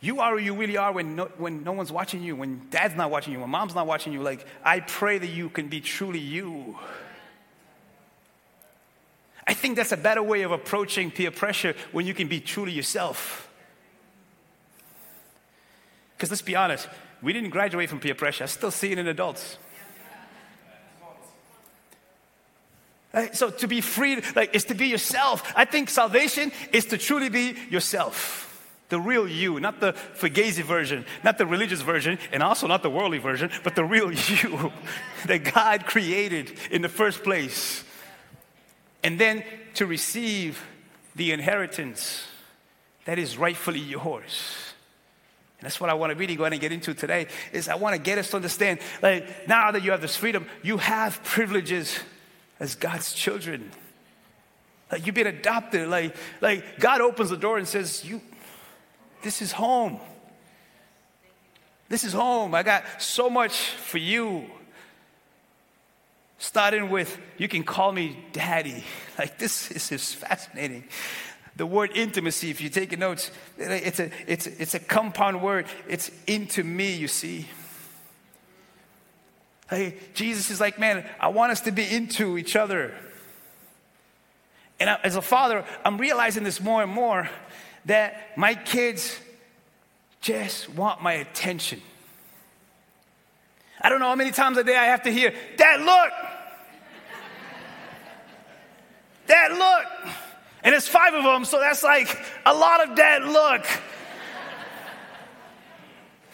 you 0.01 0.19
are 0.19 0.37
who 0.37 0.43
you 0.43 0.53
really 0.55 0.75
are 0.75 0.91
when 0.91 1.15
no, 1.15 1.31
when 1.37 1.63
no 1.63 1.71
one's 1.71 1.89
watching 1.89 2.21
you, 2.21 2.35
when 2.35 2.67
dad's 2.69 2.97
not 2.97 3.11
watching 3.11 3.31
you, 3.31 3.39
when 3.39 3.49
mom's 3.49 3.73
not 3.73 3.87
watching 3.87 4.11
you. 4.11 4.21
Like, 4.21 4.45
I 4.61 4.81
pray 4.81 5.17
that 5.17 5.29
you 5.29 5.47
can 5.47 5.69
be 5.69 5.79
truly 5.79 6.19
you. 6.19 6.77
I 9.47 9.53
think 9.53 9.77
that's 9.77 9.93
a 9.93 9.97
better 9.97 10.21
way 10.21 10.41
of 10.41 10.51
approaching 10.51 11.11
peer 11.11 11.31
pressure 11.31 11.75
when 11.93 12.05
you 12.05 12.13
can 12.13 12.27
be 12.27 12.41
truly 12.41 12.73
yourself. 12.73 13.49
Because 16.17 16.29
let's 16.29 16.41
be 16.41 16.57
honest, 16.57 16.89
we 17.25 17.33
didn't 17.33 17.49
graduate 17.49 17.89
from 17.89 17.99
peer 17.99 18.13
pressure. 18.13 18.43
I 18.43 18.47
still 18.47 18.69
see 18.69 18.91
it 18.91 18.99
in 18.99 19.07
adults. 19.07 19.57
Right? 23.11 23.35
So 23.35 23.49
to 23.49 23.67
be 23.67 23.81
free, 23.81 24.21
like, 24.35 24.53
is 24.53 24.65
to 24.65 24.75
be 24.75 24.85
yourself. 24.85 25.51
I 25.55 25.65
think 25.65 25.89
salvation 25.89 26.51
is 26.71 26.85
to 26.87 26.99
truly 26.99 27.29
be 27.29 27.55
yourself. 27.71 28.43
The 28.89 28.99
real 28.99 29.27
you, 29.27 29.59
not 29.59 29.79
the 29.79 29.93
Fugazi 29.93 30.61
version, 30.61 31.03
not 31.23 31.39
the 31.39 31.47
religious 31.47 31.81
version, 31.81 32.19
and 32.31 32.43
also 32.43 32.67
not 32.67 32.83
the 32.83 32.91
worldly 32.91 33.17
version, 33.17 33.49
but 33.63 33.73
the 33.73 33.83
real 33.83 34.11
you 34.11 34.71
that 35.25 35.51
God 35.51 35.87
created 35.87 36.55
in 36.69 36.83
the 36.83 36.89
first 36.89 37.23
place. 37.23 37.83
And 39.03 39.19
then 39.19 39.43
to 39.75 39.87
receive 39.87 40.63
the 41.15 41.31
inheritance 41.31 42.27
that 43.05 43.17
is 43.17 43.35
rightfully 43.35 43.79
yours. 43.79 44.74
That's 45.65 45.81
what 45.81 45.89
I 45.89 45.95
want 45.95 46.11
to 46.11 46.15
really 46.15 46.35
go 46.35 46.43
ahead 46.43 46.53
and 46.53 46.61
get 46.61 46.71
into 46.71 46.93
today 46.93 47.25
is 47.51 47.67
I 47.67 47.73
want 47.73 47.95
to 47.95 47.99
get 47.99 48.19
us 48.19 48.29
to 48.29 48.35
understand 48.35 48.77
like 49.01 49.47
now 49.47 49.71
that 49.71 49.81
you 49.81 49.89
have 49.89 50.01
this 50.01 50.15
freedom, 50.15 50.45
you 50.61 50.77
have 50.77 51.23
privileges 51.23 51.99
as 52.59 52.75
God's 52.75 53.13
children. 53.13 53.71
Like 54.91 55.07
you've 55.07 55.15
been 55.15 55.25
adopted. 55.25 55.87
Like, 55.87 56.15
like 56.39 56.79
God 56.79 57.01
opens 57.01 57.31
the 57.31 57.37
door 57.37 57.57
and 57.57 57.67
says, 57.67 58.05
You 58.05 58.21
this 59.23 59.41
is 59.41 59.51
home. 59.51 59.99
This 61.89 62.03
is 62.03 62.13
home. 62.13 62.53
I 62.53 62.61
got 62.61 63.01
so 63.01 63.27
much 63.27 63.57
for 63.57 63.97
you. 63.97 64.45
Starting 66.37 66.91
with, 66.91 67.17
you 67.39 67.47
can 67.47 67.63
call 67.63 67.91
me 67.91 68.23
daddy. 68.33 68.83
Like, 69.17 69.39
this 69.39 69.71
is 69.71 69.87
just 69.87 70.17
fascinating. 70.17 70.83
The 71.55 71.65
word 71.65 71.91
intimacy, 71.95 72.49
if 72.49 72.59
you 72.59 72.69
take 72.69 72.97
notes, 72.97 73.31
it's 73.57 73.99
a, 73.99 74.11
it's, 74.27 74.45
it's 74.45 74.73
a 74.73 74.79
compound 74.79 75.41
word. 75.41 75.67
It's 75.87 76.11
into 76.27 76.63
me, 76.63 76.95
you 76.95 77.07
see. 77.07 77.47
Hey, 79.69 79.95
Jesus 80.13 80.51
is 80.51 80.59
like, 80.59 80.77
man, 80.77 81.05
I 81.19 81.29
want 81.29 81.51
us 81.51 81.61
to 81.61 81.71
be 81.71 81.89
into 81.89 82.37
each 82.37 82.55
other. 82.55 82.93
And 84.79 84.89
I, 84.89 84.99
as 85.03 85.15
a 85.15 85.21
father, 85.21 85.63
I'm 85.85 85.97
realizing 85.97 86.43
this 86.43 86.59
more 86.59 86.83
and 86.83 86.91
more 86.91 87.29
that 87.85 88.37
my 88.37 88.53
kids 88.53 89.17
just 90.19 90.69
want 90.69 91.01
my 91.01 91.13
attention. 91.13 91.81
I 93.79 93.89
don't 93.89 93.99
know 93.99 94.07
how 94.07 94.15
many 94.15 94.31
times 94.31 94.57
a 94.57 94.63
day 94.63 94.75
I 94.75 94.85
have 94.85 95.03
to 95.03 95.11
hear, 95.11 95.33
Dad, 95.55 95.81
look! 95.81 96.11
Dad, 99.27 99.51
look! 99.51 100.15
And 100.65 100.73
it's 100.73 100.87
five 100.87 101.13
of 101.13 101.23
them, 101.23 101.45
so 101.45 101.59
that's 101.59 101.83
like 101.83 102.19
a 102.43 102.53
lot 102.53 102.89
of 102.89 102.97
dad, 102.97 103.23
look. 103.23 103.65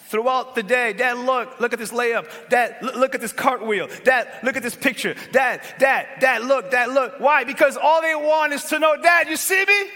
Throughout 0.08 0.56
the 0.56 0.64
day, 0.64 0.92
Dad, 0.92 1.20
look, 1.20 1.60
look 1.62 1.72
at 1.72 1.80
this 1.80 1.92
layup. 1.92 2.50
Dad, 2.50 2.78
look 2.82 3.16
at 3.16 3.22
this 3.22 3.32
cartwheel. 3.32 3.88
Dad, 4.04 4.28
look 4.44 4.58
at 4.58 4.64
this 4.64 4.76
picture. 4.76 5.16
Dad, 5.32 5.62
Dad, 5.80 6.08
Dad, 6.20 6.44
look, 6.44 6.70
Dad, 6.70 6.90
look. 6.90 7.20
Why? 7.20 7.46
Because 7.46 7.78
all 7.78 8.02
they 8.02 8.16
want 8.16 8.52
is 8.52 8.64
to 8.66 8.80
know, 8.80 8.98
Dad, 9.02 9.30
you 9.30 9.38
see 9.38 9.66
me? 9.66 9.90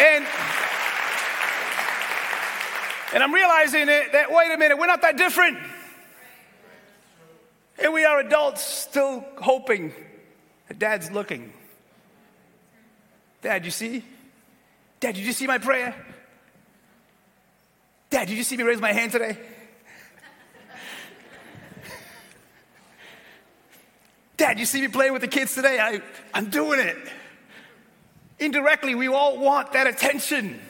And 0.00 0.26
and 3.14 3.22
I'm 3.22 3.32
realizing 3.32 3.86
that, 3.86 4.12
that 4.12 4.32
wait 4.32 4.52
a 4.52 4.58
minute, 4.58 4.76
we're 4.76 4.86
not 4.86 5.02
that 5.02 5.16
different. 5.16 5.56
Here 7.78 7.90
we 7.90 8.04
are 8.04 8.20
adults 8.20 8.62
still 8.62 9.24
hoping 9.40 9.92
that 10.68 10.78
dad's 10.78 11.10
looking. 11.10 11.52
Dad, 13.42 13.64
you 13.64 13.70
see? 13.70 14.04
Dad, 15.00 15.16
did 15.16 15.24
you 15.24 15.32
see 15.32 15.46
my 15.46 15.58
prayer? 15.58 15.94
Dad, 18.10 18.28
did 18.28 18.36
you 18.36 18.44
see 18.44 18.56
me 18.56 18.62
raise 18.62 18.80
my 18.80 18.92
hand 18.92 19.12
today? 19.12 19.36
Dad, 24.36 24.58
you 24.58 24.64
see 24.64 24.80
me 24.80 24.88
playing 24.88 25.12
with 25.12 25.22
the 25.22 25.28
kids 25.28 25.54
today? 25.54 25.78
I, 25.78 26.00
I'm 26.32 26.50
doing 26.50 26.80
it. 26.80 26.96
Indirectly, 28.38 28.94
we 28.94 29.08
all 29.08 29.38
want 29.38 29.72
that 29.72 29.86
attention. 29.86 30.60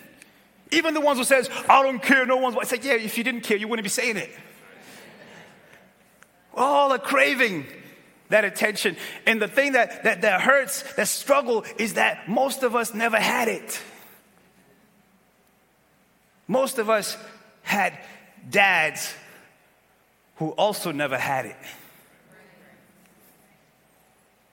Even 0.70 0.94
the 0.94 1.00
ones 1.00 1.18
who 1.18 1.24
says, 1.24 1.48
I 1.68 1.82
don't 1.82 2.02
care, 2.02 2.26
no 2.26 2.36
one's. 2.36 2.56
I 2.56 2.64
say, 2.64 2.78
yeah, 2.82 2.94
if 2.94 3.16
you 3.16 3.24
didn't 3.24 3.42
care, 3.42 3.56
you 3.56 3.68
wouldn't 3.68 3.84
be 3.84 3.90
saying 3.90 4.16
it 4.16 4.30
all 6.56 6.92
are 6.92 6.98
craving 6.98 7.66
that 8.30 8.44
attention. 8.44 8.96
And 9.26 9.40
the 9.40 9.48
thing 9.48 9.72
that, 9.72 10.04
that, 10.04 10.22
that 10.22 10.40
hurts, 10.40 10.82
that 10.94 11.08
struggle, 11.08 11.64
is 11.78 11.94
that 11.94 12.28
most 12.28 12.62
of 12.62 12.74
us 12.74 12.94
never 12.94 13.18
had 13.18 13.48
it. 13.48 13.80
Most 16.48 16.78
of 16.78 16.90
us 16.90 17.16
had 17.62 17.98
dads 18.50 19.14
who 20.36 20.50
also 20.50 20.92
never 20.92 21.18
had 21.18 21.46
it. 21.46 21.56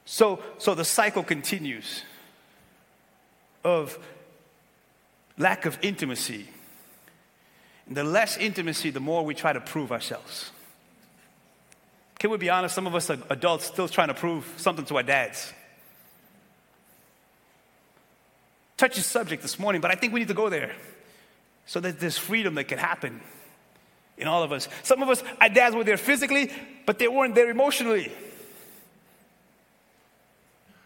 So, 0.06 0.40
so 0.58 0.76
the 0.76 0.86
cycle 0.86 1.24
continues 1.24 2.04
of 3.64 3.98
lack 5.38 5.66
of 5.66 5.78
intimacy. 5.82 6.48
And 7.88 7.96
the 7.96 8.04
less 8.04 8.38
intimacy, 8.38 8.90
the 8.90 9.00
more 9.00 9.24
we 9.26 9.34
try 9.34 9.54
to 9.54 9.62
prove 9.62 9.92
ourselves. 9.92 10.52
Can 12.22 12.30
we 12.30 12.38
be 12.38 12.52
honest? 12.52 12.76
Some 12.76 12.86
of 12.86 12.94
us 12.94 13.10
are 13.10 13.18
adults 13.32 13.66
still 13.66 13.88
trying 13.88 14.10
to 14.10 14.14
prove 14.14 14.46
something 14.58 14.86
to 14.86 14.98
our 14.98 15.02
dads. 15.02 15.52
Touchy 18.78 19.02
subject 19.02 19.42
this 19.42 19.58
morning, 19.58 19.82
but 19.82 19.90
I 19.90 19.96
think 19.96 20.14
we 20.14 20.20
need 20.20 20.28
to 20.28 20.36
go 20.36 20.48
there 20.48 20.72
so 21.66 21.80
that 21.80 22.00
there's 22.00 22.20
freedom 22.20 22.54
that 22.54 22.66
can 22.66 22.78
happen 22.78 23.22
in 24.20 24.28
all 24.28 24.44
of 24.44 24.52
us. 24.52 24.70
Some 24.84 25.02
of 25.02 25.10
us, 25.10 25.24
our 25.42 25.50
dads 25.50 25.76
were 25.76 25.84
there 25.84 25.98
physically, 25.98 26.52
but 26.86 27.00
they 27.00 27.08
weren't 27.08 27.34
there 27.34 27.50
emotionally. 27.50 28.12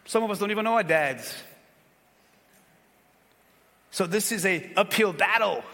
Some 0.05 0.23
of 0.23 0.31
us 0.31 0.39
don't 0.39 0.51
even 0.51 0.63
know 0.63 0.75
our 0.75 0.83
dads. 0.83 1.35
So 3.91 4.07
this 4.07 4.31
is 4.31 4.45
a 4.45 4.71
uphill 4.77 5.11
battle. 5.11 5.65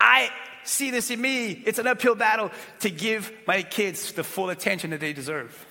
I 0.00 0.30
see 0.66 0.90
this 0.90 1.10
in 1.10 1.20
me. 1.20 1.50
It's 1.50 1.78
an 1.78 1.86
uphill 1.86 2.14
battle 2.14 2.50
to 2.80 2.90
give 2.90 3.32
my 3.46 3.62
kids 3.62 4.12
the 4.12 4.24
full 4.24 4.50
attention 4.50 4.90
that 4.90 5.00
they 5.00 5.12
deserve. 5.12 5.66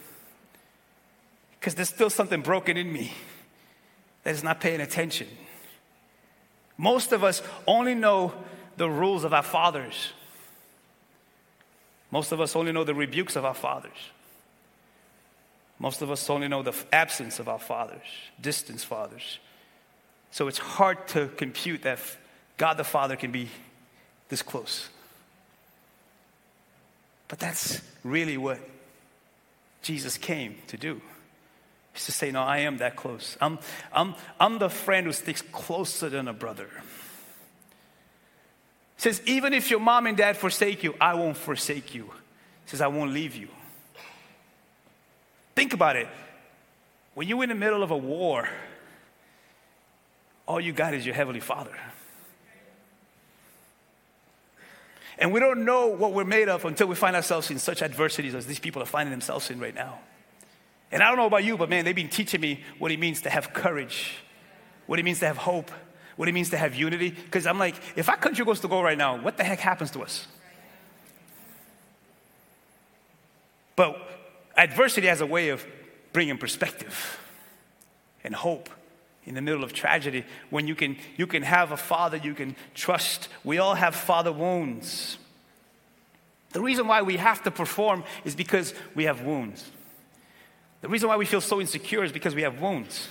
Because 1.59 1.75
there's 1.75 1.89
still 1.89 2.09
something 2.09 2.41
broken 2.41 2.77
in 2.77 2.91
me 2.91 3.11
that 4.23 4.33
is 4.35 4.43
not 4.43 4.59
paying 4.59 4.81
attention. 4.81 5.27
Most 6.77 7.11
of 7.11 7.23
us 7.23 7.41
only 7.67 7.95
know 7.95 8.33
the 8.77 8.89
rules 8.89 9.23
of 9.23 9.33
our 9.33 9.43
fathers. 9.43 10.11
Most 12.11 12.31
of 12.31 12.41
us 12.41 12.55
only 12.55 12.71
know 12.71 12.83
the 12.83 12.93
rebukes 12.93 13.35
of 13.35 13.45
our 13.45 13.53
fathers. 13.53 13.97
Most 15.79 16.01
of 16.01 16.11
us 16.11 16.29
only 16.29 16.47
know 16.47 16.63
the 16.63 16.75
absence 16.93 17.39
of 17.39 17.49
our 17.49 17.59
fathers, 17.59 18.05
distant 18.39 18.81
fathers. 18.81 19.39
So 20.31 20.47
it's 20.47 20.57
hard 20.57 21.07
to 21.09 21.27
compute 21.27 21.83
that 21.83 21.99
God 22.57 22.77
the 22.77 22.83
Father 22.83 23.15
can 23.15 23.31
be 23.31 23.49
this 24.29 24.41
close. 24.41 24.89
But 27.27 27.39
that's 27.39 27.81
really 28.03 28.37
what 28.37 28.59
Jesus 29.81 30.17
came 30.17 30.57
to 30.67 30.77
do. 30.77 31.01
Is 31.95 32.05
to 32.05 32.11
say, 32.11 32.31
No, 32.31 32.41
I 32.41 32.59
am 32.59 32.77
that 32.77 32.95
close. 32.95 33.37
I'm, 33.39 33.59
I'm, 33.93 34.15
I'm 34.39 34.59
the 34.59 34.69
friend 34.69 35.05
who 35.05 35.13
sticks 35.13 35.41
closer 35.41 36.09
than 36.09 36.27
a 36.27 36.33
brother. 36.33 36.69
says, 38.97 39.21
Even 39.25 39.53
if 39.53 39.71
your 39.71 39.79
mom 39.79 40.07
and 40.07 40.17
dad 40.17 40.37
forsake 40.37 40.83
you, 40.83 40.95
I 40.99 41.13
won't 41.13 41.37
forsake 41.37 41.95
you. 41.95 42.09
says, 42.65 42.81
I 42.81 42.87
won't 42.87 43.11
leave 43.11 43.35
you. 43.35 43.47
Think 45.55 45.73
about 45.73 45.95
it. 45.95 46.07
When 47.13 47.29
you're 47.29 47.43
in 47.43 47.49
the 47.49 47.55
middle 47.55 47.81
of 47.81 47.91
a 47.91 47.97
war, 47.97 48.49
all 50.45 50.59
you 50.59 50.73
got 50.73 50.93
is 50.93 51.05
your 51.05 51.15
Heavenly 51.15 51.39
Father. 51.39 51.75
And 55.17 55.31
we 55.31 55.39
don't 55.39 55.63
know 55.65 55.87
what 55.87 56.13
we're 56.13 56.25
made 56.25 56.49
of 56.49 56.65
until 56.65 56.87
we 56.87 56.95
find 56.95 57.15
ourselves 57.15 57.49
in 57.49 57.59
such 57.59 57.81
adversities 57.81 58.35
as 58.35 58.45
these 58.45 58.59
people 58.59 58.81
are 58.81 58.87
finding 58.87 59.11
themselves 59.11 59.49
in 59.49 59.59
right 59.59 59.75
now. 59.75 59.99
And 60.91 61.01
I 61.01 61.07
don't 61.07 61.17
know 61.17 61.25
about 61.25 61.43
you, 61.43 61.57
but 61.57 61.69
man, 61.69 61.85
they've 61.85 61.95
been 61.95 62.09
teaching 62.09 62.41
me 62.41 62.63
what 62.79 62.91
it 62.91 62.99
means 62.99 63.21
to 63.23 63.29
have 63.29 63.53
courage, 63.53 64.13
what 64.87 64.99
it 64.99 65.03
means 65.03 65.19
to 65.19 65.27
have 65.27 65.37
hope, 65.37 65.71
what 66.15 66.27
it 66.29 66.33
means 66.33 66.49
to 66.51 66.57
have 66.57 66.75
unity. 66.75 67.11
Because 67.11 67.47
I'm 67.47 67.59
like, 67.59 67.75
if 67.95 68.09
our 68.09 68.17
country 68.17 68.45
goes 68.45 68.59
to 68.61 68.67
go 68.67 68.81
right 68.81 68.97
now, 68.97 69.21
what 69.21 69.37
the 69.37 69.43
heck 69.43 69.59
happens 69.59 69.91
to 69.91 70.03
us? 70.03 70.27
But 73.75 73.97
adversity 74.55 75.07
has 75.07 75.21
a 75.21 75.25
way 75.25 75.49
of 75.49 75.65
bringing 76.13 76.37
perspective 76.37 77.19
and 78.23 78.33
hope 78.33 78.69
in 79.25 79.35
the 79.35 79.41
middle 79.41 79.63
of 79.63 79.73
tragedy 79.73 80.23
when 80.49 80.67
you 80.67 80.75
can, 80.75 80.97
you 81.17 81.27
can 81.27 81.43
have 81.43 81.71
a 81.71 81.77
father 81.77 82.17
you 82.17 82.33
can 82.33 82.55
trust. 82.73 83.27
We 83.43 83.57
all 83.57 83.75
have 83.75 83.95
father 83.95 84.31
wounds. 84.31 85.17
The 86.51 86.61
reason 86.61 86.87
why 86.87 87.01
we 87.01 87.17
have 87.17 87.43
to 87.43 87.51
perform 87.51 88.03
is 88.23 88.35
because 88.35 88.73
we 88.93 89.05
have 89.05 89.21
wounds. 89.21 89.69
The 90.81 90.87
reason 90.87 91.09
why 91.09 91.17
we 91.17 91.25
feel 91.25 91.41
so 91.41 91.59
insecure 91.59 92.03
is 92.03 92.11
because 92.11 92.35
we 92.35 92.43
have 92.43 92.61
wounds. 92.61 93.07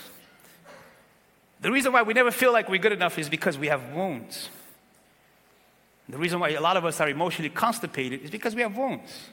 The 1.61 1.73
reason 1.73 1.93
why 1.93 2.03
we 2.03 2.15
never 2.15 2.31
feel 2.31 2.53
like 2.53 2.69
we're 2.69 2.79
good 2.79 2.93
enough 2.93 3.19
is 3.19 3.29
because 3.29 3.59
we 3.59 3.69
have 3.69 3.93
wounds. 3.93 4.51
The 6.09 6.19
reason 6.19 6.39
why 6.39 6.51
a 6.51 6.61
lot 6.61 6.77
of 6.77 6.85
us 6.85 7.01
are 7.01 7.09
emotionally 7.09 7.51
constipated 7.51 8.23
is 8.23 8.31
because 8.31 8.55
we 8.55 8.63
have 8.63 8.77
wounds. 8.77 9.31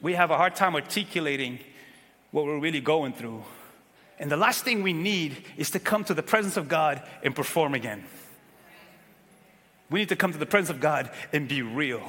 we 0.00 0.14
have 0.14 0.30
a 0.30 0.36
hard 0.36 0.56
time 0.56 0.74
articulating 0.74 1.58
what 2.30 2.46
we're 2.46 2.58
really 2.58 2.80
going 2.80 3.12
through. 3.12 3.44
And 4.20 4.30
the 4.30 4.36
last 4.36 4.64
thing 4.64 4.82
we 4.82 4.92
need 4.92 5.44
is 5.56 5.70
to 5.70 5.80
come 5.80 6.04
to 6.04 6.14
the 6.14 6.22
presence 6.22 6.58
of 6.58 6.68
God 6.68 7.02
and 7.24 7.34
perform 7.34 7.74
again. 7.74 8.04
We 9.88 10.00
need 10.00 10.10
to 10.10 10.16
come 10.16 10.30
to 10.32 10.38
the 10.38 10.46
presence 10.46 10.70
of 10.70 10.78
God 10.78 11.10
and 11.32 11.48
be 11.48 11.62
real 11.62 12.02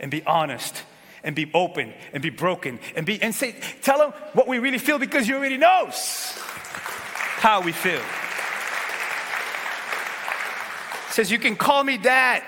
and 0.00 0.10
be 0.10 0.24
honest 0.24 0.82
and 1.22 1.36
be 1.36 1.50
open 1.54 1.92
and 2.12 2.22
be 2.22 2.30
broken 2.30 2.80
and 2.96 3.06
be 3.06 3.22
and 3.22 3.34
say 3.34 3.54
tell 3.82 4.02
him 4.02 4.12
what 4.32 4.48
we 4.48 4.58
really 4.58 4.78
feel 4.78 4.98
because 4.98 5.26
he 5.26 5.34
already 5.34 5.58
knows 5.58 6.32
how 7.36 7.60
we 7.60 7.70
feel. 7.70 8.02
says 11.12 11.30
you 11.30 11.38
can 11.38 11.54
call 11.54 11.84
me 11.84 11.98
dad 11.98 12.42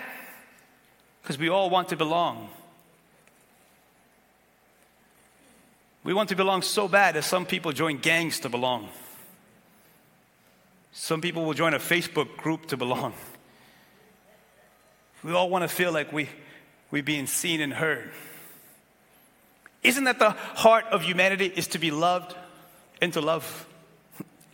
because 1.23 1.39
we 1.39 1.49
all 1.51 1.69
want 1.69 1.91
to 1.91 1.97
belong. 1.97 2.49
We 6.05 6.13
want 6.13 6.29
to 6.29 6.37
belong 6.37 6.61
so 6.61 6.87
bad 6.87 7.15
that 7.15 7.25
some 7.25 7.47
people 7.47 7.73
join 7.73 7.97
gangs 7.97 8.41
to 8.41 8.51
belong. 8.51 8.89
Some 10.93 11.23
people 11.23 11.45
will 11.45 11.55
join 11.55 11.73
a 11.73 11.79
Facebook 11.79 12.37
group 12.37 12.67
to 12.67 12.77
belong. 12.77 13.15
We 15.23 15.33
all 15.33 15.49
want 15.49 15.63
to 15.63 15.69
feel 15.69 15.91
like 15.91 16.13
we, 16.13 16.29
we're 16.91 17.03
being 17.03 17.27
seen 17.27 17.63
and 17.63 17.73
heard. 17.73 18.11
Isn't 19.83 20.05
that 20.05 20.19
the 20.19 20.31
heart 20.31 20.85
of 20.91 21.03
humanity 21.03 21.47
is 21.47 21.69
to 21.69 21.79
be 21.79 21.91
loved 21.91 22.37
and 23.01 23.13
to 23.15 23.23
love? 23.23 23.67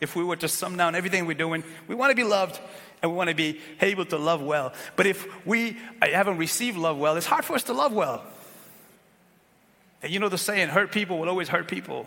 If 0.00 0.14
we 0.14 0.22
were 0.22 0.36
to 0.36 0.48
sum 0.48 0.76
down 0.76 0.94
everything 0.94 1.26
we're 1.26 1.34
doing, 1.34 1.64
we 1.88 1.96
want 1.96 2.10
to 2.10 2.16
be 2.16 2.24
loved 2.24 2.60
and 3.02 3.10
we 3.10 3.16
want 3.16 3.28
to 3.28 3.34
be 3.34 3.60
able 3.80 4.04
to 4.06 4.18
love 4.18 4.40
well. 4.40 4.72
But 4.94 5.06
if 5.06 5.26
we 5.44 5.76
haven't 6.00 6.38
received 6.38 6.78
love 6.78 6.96
well, 6.96 7.16
it's 7.16 7.26
hard 7.26 7.44
for 7.44 7.54
us 7.54 7.64
to 7.64 7.72
love 7.72 7.92
well. 7.92 8.24
And 10.02 10.12
you 10.12 10.18
know 10.18 10.28
the 10.28 10.38
saying, 10.38 10.68
hurt 10.68 10.92
people 10.92 11.18
will 11.18 11.28
always 11.28 11.48
hurt 11.48 11.68
people. 11.68 12.06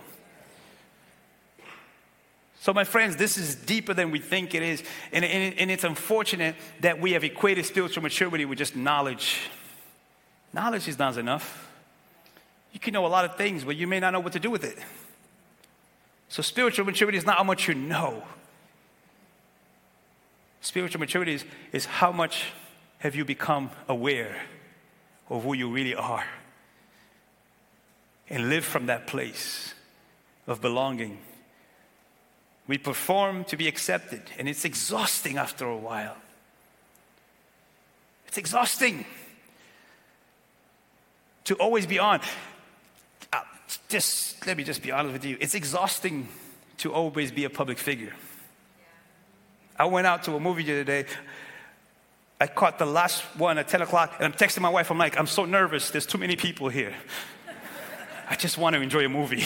So, 2.60 2.73
my 2.73 2.86
friends, 2.86 3.17
this 3.17 3.38
is 3.38 3.56
deeper 3.56 3.93
than 3.93 4.10
we 4.10 4.19
think 4.19 4.56
it 4.56 4.63
is. 4.63 4.84
And, 5.12 5.25
and, 5.25 5.60
and, 5.60 5.69
it's 5.69 5.84
unfortunate 5.84 6.56
that 6.79 6.99
we 6.99 7.12
have 7.12 7.23
equated 7.23 7.65
spiritual 7.65 8.01
maturity 8.01 8.45
with 8.45 8.58
just 8.58 8.75
knowledge. 8.75 9.49
Knowledge 10.53 10.88
is 10.88 10.97
not 10.97 11.17
enough. 11.17 11.69
You 12.71 12.79
can 12.79 12.93
know 12.93 13.06
a 13.06 13.08
lot 13.08 13.25
of 13.25 13.36
things, 13.36 13.65
but 13.65 13.75
you 13.75 13.86
may 13.86 13.99
not 13.99 14.13
know 14.13 14.21
what 14.21 14.34
to 14.34 14.39
do 14.39 14.49
with 14.49 14.63
it. 14.63 14.77
So, 16.29 16.41
spiritual 16.41 16.86
maturity 16.86 17.17
is 17.17 17.25
not 17.25 17.38
how 17.38 17.43
much 17.43 17.67
you 17.67 17.73
know. 17.73 18.23
Spiritual 20.62 21.01
maturity 21.01 21.34
is, 21.34 21.45
is 21.73 21.86
how 21.86 22.13
much 22.13 22.53
have 22.99 23.13
you 23.13 23.25
become 23.25 23.71
aware 23.89 24.41
of 25.29 25.43
who 25.43 25.53
you 25.53 25.69
really 25.69 25.95
are 25.95 26.23
and 28.30 28.50
live 28.50 28.66
from 28.66 28.88
that 28.88 29.08
place 29.08 29.74
of 30.48 30.62
belonging. 30.62 31.20
We 32.68 32.78
perform 32.78 33.44
to 33.46 33.58
be 33.58 33.68
accepted, 33.68 34.22
and 34.40 34.48
it's 34.48 34.66
exhausting 34.66 35.38
after 35.38 35.66
a 35.66 35.78
while. 35.78 36.16
It's 38.28 38.38
exhausting 38.38 39.06
to 41.44 41.56
always 41.56 41.86
be 41.86 42.00
on. 42.00 42.22
Uh, 43.32 43.42
just 43.90 44.46
let 44.48 44.58
me 44.58 44.64
just 44.64 44.82
be 44.82 44.92
honest 44.92 45.14
with 45.14 45.26
you. 45.26 45.38
It's 45.40 45.56
exhausting 45.56 46.30
to 46.78 46.94
always 46.94 47.32
be 47.32 47.44
a 47.44 47.50
public 47.50 47.78
figure. 47.78 48.14
I 49.78 49.86
went 49.86 50.08
out 50.08 50.24
to 50.24 50.36
a 50.36 50.40
movie 50.40 50.64
the 50.64 50.74
other 50.74 50.84
day. 50.84 51.06
I 52.40 52.48
caught 52.48 52.80
the 52.80 52.86
last 52.86 53.22
one 53.38 53.58
at 53.58 53.68
10 53.68 53.82
o'clock, 53.82 54.16
and 54.18 54.26
I'm 54.26 54.34
texting 54.34 54.62
my 54.62 54.70
wife. 54.70 54.92
I'm 54.92 54.98
like, 54.98 55.18
I'm 55.18 55.28
so 55.28 55.46
nervous. 55.46 55.92
There's 55.92 56.06
too 56.06 56.18
many 56.18 56.36
people 56.36 56.70
here. 56.70 56.94
I 58.34 58.36
just 58.36 58.58
want 58.58 58.74
to 58.74 58.82
enjoy 58.82 59.06
a 59.06 59.10
movie. 59.10 59.46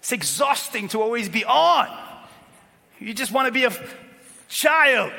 It's 0.00 0.12
exhausting 0.12 0.88
to 0.88 1.00
always 1.00 1.30
be 1.30 1.42
on. 1.46 1.88
You 3.00 3.14
just 3.14 3.32
want 3.32 3.46
to 3.46 3.52
be 3.52 3.64
a 3.64 3.72
child. 4.46 5.10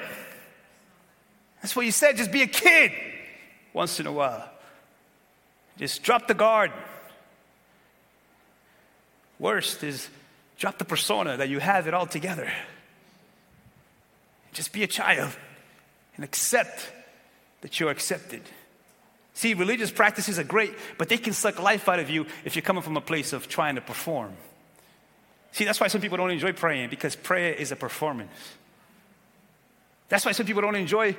That's 1.60 1.76
what 1.76 1.88
you 1.88 1.92
said, 1.92 2.16
just 2.16 2.32
be 2.32 2.44
a 2.44 2.48
kid 2.48 2.92
once 3.74 4.00
in 4.00 4.06
a 4.06 4.12
while. 4.12 4.48
Just 5.78 6.04
drop 6.04 6.28
the 6.28 6.36
guard. 6.36 6.72
Worst 9.40 9.84
is 9.84 10.08
drop 10.60 10.78
the 10.78 10.86
persona 10.86 11.38
that 11.38 11.50
you 11.50 11.58
have 11.58 11.88
it 11.88 11.96
all 11.96 12.06
together. 12.06 12.52
Just 14.54 14.72
be 14.72 14.84
a 14.84 14.88
child 14.88 15.36
and 16.16 16.24
accept 16.24 16.94
that 17.62 17.80
you're 17.80 17.90
accepted. 17.90 18.44
See, 19.38 19.54
religious 19.54 19.92
practices 19.92 20.40
are 20.40 20.44
great, 20.44 20.74
but 20.98 21.10
they 21.10 21.18
can 21.20 21.32
suck 21.32 21.62
life 21.62 21.88
out 21.88 22.00
of 22.00 22.10
you 22.10 22.26
if 22.44 22.56
you're 22.56 22.64
coming 22.64 22.82
from 22.82 22.98
a 22.98 23.02
place 23.02 23.34
of 23.34 23.48
trying 23.48 23.76
to 23.76 23.82
perform. 23.82 24.34
See, 25.52 25.64
that's 25.64 25.80
why 25.80 25.90
some 25.90 26.02
people 26.02 26.18
don't 26.18 26.32
enjoy 26.32 26.54
praying 26.54 26.90
because 26.90 27.16
prayer 27.16 27.54
is 27.54 27.72
a 27.72 27.76
performance. 27.76 28.32
That's 30.10 30.26
why 30.26 30.32
some 30.32 30.48
people 30.48 30.64
don't 30.64 30.74
enjoy 30.76 31.16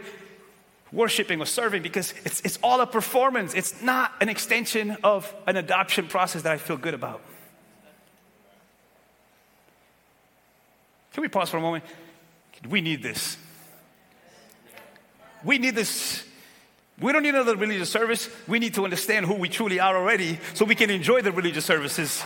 worshiping 0.90 1.40
or 1.40 1.46
serving 1.46 1.82
because 1.82 2.12
it's, 2.24 2.40
it's 2.40 2.58
all 2.60 2.80
a 2.80 2.88
performance. 2.88 3.54
It's 3.54 3.80
not 3.82 4.12
an 4.20 4.28
extension 4.28 4.96
of 5.04 5.32
an 5.46 5.56
adoption 5.56 6.08
process 6.08 6.42
that 6.42 6.50
I 6.50 6.56
feel 6.56 6.76
good 6.76 6.94
about. 6.94 7.20
Can 11.12 11.22
we 11.22 11.28
pause 11.28 11.50
for 11.50 11.58
a 11.58 11.60
moment? 11.60 11.84
We 12.68 12.80
need 12.80 13.00
this. 13.00 13.36
We 15.44 15.58
need 15.58 15.76
this. 15.76 16.24
We 17.00 17.12
don't 17.12 17.22
need 17.22 17.34
another 17.34 17.56
religious 17.56 17.90
service. 17.90 18.28
We 18.48 18.58
need 18.58 18.74
to 18.74 18.84
understand 18.84 19.26
who 19.26 19.34
we 19.34 19.48
truly 19.48 19.78
are 19.78 19.96
already 19.96 20.38
so 20.54 20.64
we 20.64 20.74
can 20.74 20.90
enjoy 20.90 21.22
the 21.22 21.30
religious 21.30 21.64
services. 21.64 22.24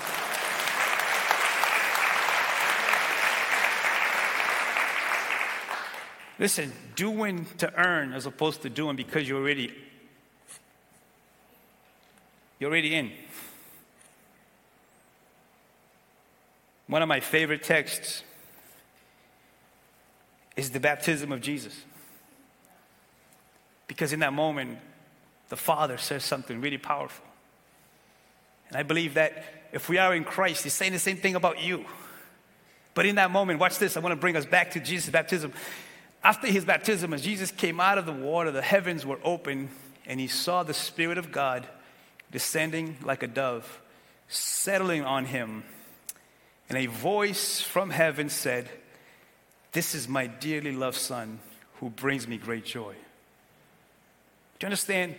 Listen, 6.39 6.73
doing 6.97 7.47
to 7.59 7.73
earn 7.79 8.15
as 8.15 8.27
opposed 8.27 8.63
to 8.63 8.71
doing 8.71 8.97
because 8.97 9.29
you're 9.29 9.41
already 9.41 9.73
you're 12.59 12.71
already 12.71 12.95
in. 12.95 13.13
One 16.87 17.03
of 17.03 17.09
my 17.09 17.21
favorite 17.21 17.63
texts 17.63 18.23
is 20.57 20.71
the 20.71 20.81
baptism 20.81 21.33
of 21.33 21.41
Jesus. 21.41 21.75
Because 23.93 24.15
in 24.15 24.21
that 24.21 24.33
moment, 24.33 24.79
the 25.51 25.57
Father 25.57 25.99
says 25.99 26.25
something 26.25 26.63
really 26.63 26.79
powerful. 26.79 27.27
And 28.69 28.79
I 28.79 28.85
believe 28.85 29.15
that 29.15 29.45
if 29.71 29.91
we 29.91 29.99
are 29.99 30.15
in 30.15 30.25
Christ, 30.25 30.65
He's 30.65 30.73
saying 30.73 30.93
the 30.93 30.99
same 30.99 31.19
thing 31.19 31.35
about 31.35 31.63
you. 31.63 31.85
But 32.95 33.05
in 33.05 33.17
that 33.17 33.31
moment, 33.31 33.61
watch 33.61 33.79
this, 33.79 33.95
I 33.95 34.01
want 34.01 34.13
to 34.13 34.17
bring 34.17 34.35
us 34.35 34.47
back 34.47 34.71
to 34.71 34.81
Jesus' 34.81 35.11
baptism. 35.11 35.53
After 36.25 36.47
his 36.47 36.65
baptism, 36.65 37.13
as 37.13 37.21
Jesus 37.21 37.51
came 37.51 37.81
out 37.81 37.99
of 37.99 38.07
the 38.07 38.15
water, 38.15 38.51
the 38.51 38.63
heavens 38.63 39.05
were 39.05 39.19
open, 39.25 39.69
and 40.07 40.19
he 40.19 40.27
saw 40.27 40.63
the 40.63 40.73
Spirit 40.73 41.19
of 41.19 41.31
God 41.31 41.67
descending 42.31 42.97
like 43.03 43.23
a 43.23 43.27
dove, 43.27 43.79
settling 44.27 45.05
on 45.05 45.27
him. 45.27 45.65
And 46.71 46.79
a 46.79 46.87
voice 46.87 47.61
from 47.61 47.91
heaven 47.91 48.31
said, 48.31 48.71
This 49.73 49.95
is 49.95 50.09
my 50.09 50.29
dearly 50.29 50.73
loved 50.73 50.97
Son 50.97 51.41
who 51.75 51.91
brings 51.91 52.27
me 52.27 52.39
great 52.39 52.65
joy. 52.65 52.95
Do 54.63 54.67
you 54.67 54.69
understand 54.69 55.17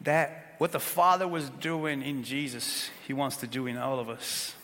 that 0.00 0.54
what 0.56 0.72
the 0.72 0.80
Father 0.80 1.28
was 1.28 1.50
doing 1.50 2.00
in 2.00 2.24
Jesus, 2.24 2.88
He 3.06 3.12
wants 3.12 3.36
to 3.36 3.46
do 3.46 3.66
in 3.66 3.76
all 3.76 3.98
of 3.98 4.08
us? 4.08 4.54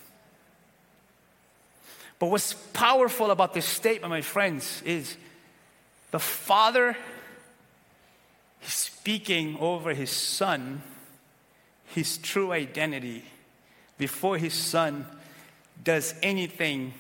But 2.19 2.29
what's 2.29 2.55
powerful 2.73 3.31
about 3.31 3.53
this 3.53 3.67
statement, 3.67 4.09
my 4.09 4.23
friends, 4.23 4.81
is 4.87 5.19
the 6.13 6.19
Father 6.19 6.97
is 8.65 8.73
speaking 8.73 9.59
over 9.61 9.93
His 9.93 10.09
Son, 10.09 10.81
His 11.89 12.17
true 12.17 12.53
identity, 12.53 13.25
before 13.99 14.39
His 14.39 14.55
Son 14.55 15.05
does 15.85 16.15
anything 16.23 16.95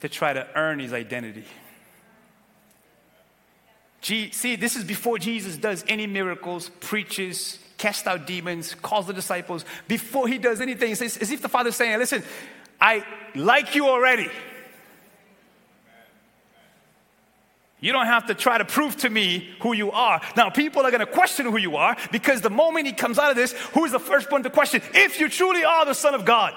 to 0.00 0.08
try 0.08 0.32
to 0.32 0.48
earn 0.54 0.78
His 0.78 0.94
identity. 0.94 1.44
See, 4.00 4.56
this 4.56 4.76
is 4.76 4.84
before 4.84 5.18
Jesus 5.18 5.56
does 5.56 5.84
any 5.88 6.06
miracles, 6.06 6.70
preaches, 6.80 7.58
casts 7.78 8.06
out 8.06 8.26
demons, 8.26 8.74
calls 8.74 9.06
the 9.06 9.12
disciples. 9.12 9.64
Before 9.86 10.28
he 10.28 10.38
does 10.38 10.60
anything, 10.60 10.92
it's 10.92 11.02
as 11.02 11.30
if 11.30 11.42
the 11.42 11.48
Father's 11.48 11.76
saying, 11.76 11.98
Listen, 11.98 12.22
I 12.80 13.04
like 13.34 13.74
you 13.74 13.88
already. 13.88 14.28
You 17.80 17.92
don't 17.92 18.06
have 18.06 18.26
to 18.26 18.34
try 18.34 18.58
to 18.58 18.64
prove 18.64 18.96
to 18.98 19.10
me 19.10 19.48
who 19.62 19.72
you 19.72 19.92
are. 19.92 20.20
Now, 20.36 20.50
people 20.50 20.82
are 20.82 20.90
going 20.90 20.98
to 21.00 21.06
question 21.06 21.46
who 21.46 21.58
you 21.58 21.76
are 21.76 21.96
because 22.10 22.40
the 22.40 22.50
moment 22.50 22.86
he 22.86 22.92
comes 22.92 23.18
out 23.20 23.30
of 23.30 23.36
this, 23.36 23.52
who 23.72 23.84
is 23.84 23.92
the 23.92 24.00
first 24.00 24.32
one 24.32 24.42
to 24.42 24.50
question? 24.50 24.82
If 24.94 25.20
you 25.20 25.28
truly 25.28 25.64
are 25.64 25.84
the 25.84 25.94
Son 25.94 26.14
of 26.14 26.24
God. 26.24 26.54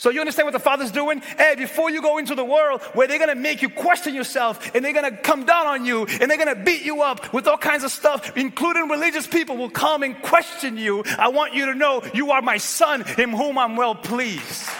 So 0.00 0.08
you 0.08 0.20
understand 0.20 0.46
what 0.46 0.54
the 0.54 0.58
Father's 0.58 0.90
doing? 0.90 1.20
Hey, 1.20 1.56
before 1.58 1.90
you 1.90 2.00
go 2.00 2.16
into 2.16 2.34
the 2.34 2.42
world 2.42 2.80
where 2.94 3.06
they're 3.06 3.18
gonna 3.18 3.34
make 3.34 3.60
you 3.60 3.68
question 3.68 4.14
yourself 4.14 4.74
and 4.74 4.82
they're 4.82 4.94
gonna 4.94 5.14
come 5.14 5.44
down 5.44 5.66
on 5.66 5.84
you 5.84 6.06
and 6.06 6.30
they're 6.30 6.38
gonna 6.38 6.54
beat 6.54 6.80
you 6.86 7.02
up 7.02 7.34
with 7.34 7.46
all 7.46 7.58
kinds 7.58 7.84
of 7.84 7.92
stuff, 7.92 8.34
including 8.34 8.88
religious 8.88 9.26
people 9.26 9.58
will 9.58 9.68
come 9.68 10.02
and 10.02 10.22
question 10.22 10.78
you. 10.78 11.04
I 11.18 11.28
want 11.28 11.52
you 11.52 11.66
to 11.66 11.74
know 11.74 12.02
you 12.14 12.30
are 12.30 12.40
my 12.40 12.56
son 12.56 13.04
in 13.18 13.28
whom 13.28 13.58
I'm 13.58 13.76
well 13.76 13.94
pleased. 13.94 14.70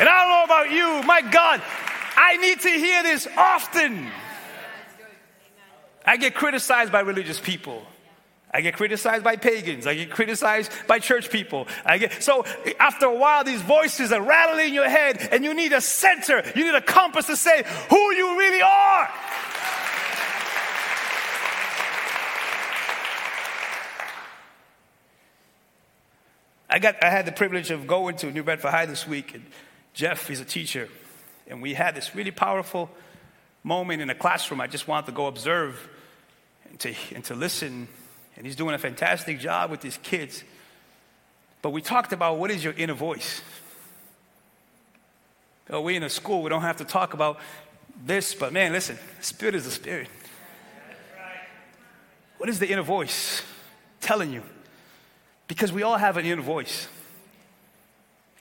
And 0.00 0.08
I 0.08 0.18
don't 0.18 0.30
know 0.30 0.44
about 0.44 0.70
you, 0.72 1.06
my 1.06 1.20
God, 1.20 1.62
I 2.16 2.38
need 2.38 2.58
to 2.58 2.68
hear 2.68 3.04
this 3.04 3.28
often. 3.36 4.10
I 6.04 6.16
get 6.16 6.34
criticized 6.34 6.90
by 6.90 7.02
religious 7.02 7.38
people. 7.38 7.86
I 8.54 8.60
get 8.60 8.74
criticized 8.74 9.24
by 9.24 9.36
pagans. 9.36 9.86
I 9.86 9.94
get 9.94 10.10
criticized 10.10 10.70
by 10.86 10.98
church 10.98 11.30
people. 11.30 11.66
I 11.86 11.96
get, 11.96 12.22
so 12.22 12.44
after 12.78 13.06
a 13.06 13.14
while, 13.14 13.44
these 13.44 13.62
voices 13.62 14.12
are 14.12 14.20
rattling 14.20 14.68
in 14.68 14.74
your 14.74 14.88
head, 14.88 15.26
and 15.32 15.42
you 15.42 15.54
need 15.54 15.72
a 15.72 15.80
center. 15.80 16.42
You 16.54 16.64
need 16.64 16.74
a 16.74 16.82
compass 16.82 17.26
to 17.26 17.36
say 17.36 17.64
who 17.88 18.12
you 18.12 18.38
really 18.38 18.60
are. 18.60 19.08
I 26.68 26.78
got 26.78 27.02
I 27.02 27.10
had 27.10 27.26
the 27.26 27.32
privilege 27.32 27.70
of 27.70 27.86
going 27.86 28.16
to 28.16 28.30
New 28.30 28.42
Bedford 28.42 28.70
High 28.70 28.86
this 28.86 29.06
week, 29.06 29.34
and 29.34 29.44
Jeff 29.94 30.30
is 30.30 30.40
a 30.40 30.44
teacher, 30.44 30.88
and 31.46 31.62
we 31.62 31.72
had 31.72 31.94
this 31.94 32.14
really 32.14 32.30
powerful 32.30 32.90
moment 33.62 34.02
in 34.02 34.10
a 34.10 34.14
classroom. 34.14 34.60
I 34.60 34.66
just 34.66 34.88
wanted 34.88 35.06
to 35.06 35.12
go 35.12 35.26
observe 35.26 35.88
and 36.68 36.80
to, 36.80 36.94
and 37.14 37.24
to 37.24 37.34
listen 37.34 37.88
and 38.36 38.46
he's 38.46 38.56
doing 38.56 38.74
a 38.74 38.78
fantastic 38.78 39.38
job 39.38 39.70
with 39.70 39.82
his 39.82 39.98
kids. 39.98 40.44
But 41.60 41.70
we 41.70 41.80
talked 41.80 42.12
about 42.12 42.38
what 42.38 42.50
is 42.50 42.64
your 42.64 42.72
inner 42.74 42.94
voice. 42.94 43.42
Oh, 45.70 45.80
we 45.80 45.96
in 45.96 46.02
a 46.02 46.10
school, 46.10 46.42
we 46.42 46.50
don't 46.50 46.62
have 46.62 46.78
to 46.78 46.84
talk 46.84 47.14
about 47.14 47.38
this, 48.04 48.34
but 48.34 48.52
man, 48.52 48.72
listen, 48.72 48.98
spirit 49.20 49.54
is 49.54 49.64
the 49.64 49.70
spirit. 49.70 50.08
What 52.38 52.48
is 52.48 52.58
the 52.58 52.68
inner 52.68 52.82
voice 52.82 53.42
telling 54.00 54.32
you? 54.32 54.42
Because 55.46 55.72
we 55.72 55.82
all 55.82 55.96
have 55.96 56.16
an 56.16 56.26
inner 56.26 56.42
voice. 56.42 56.88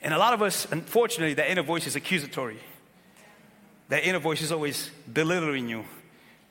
And 0.01 0.13
a 0.13 0.17
lot 0.17 0.34
of 0.34 0.41
us, 0.41 0.65
unfortunately, 0.71 1.36
that 1.36 1.51
inner 1.51 1.62
voice 1.62 1.86
is 1.86 1.95
accusatory. 1.95 2.58
That 3.89 4.04
inner 4.04 4.19
voice 4.19 4.41
is 4.41 4.51
always 4.51 4.89
belittling 5.12 5.69
you, 5.69 5.86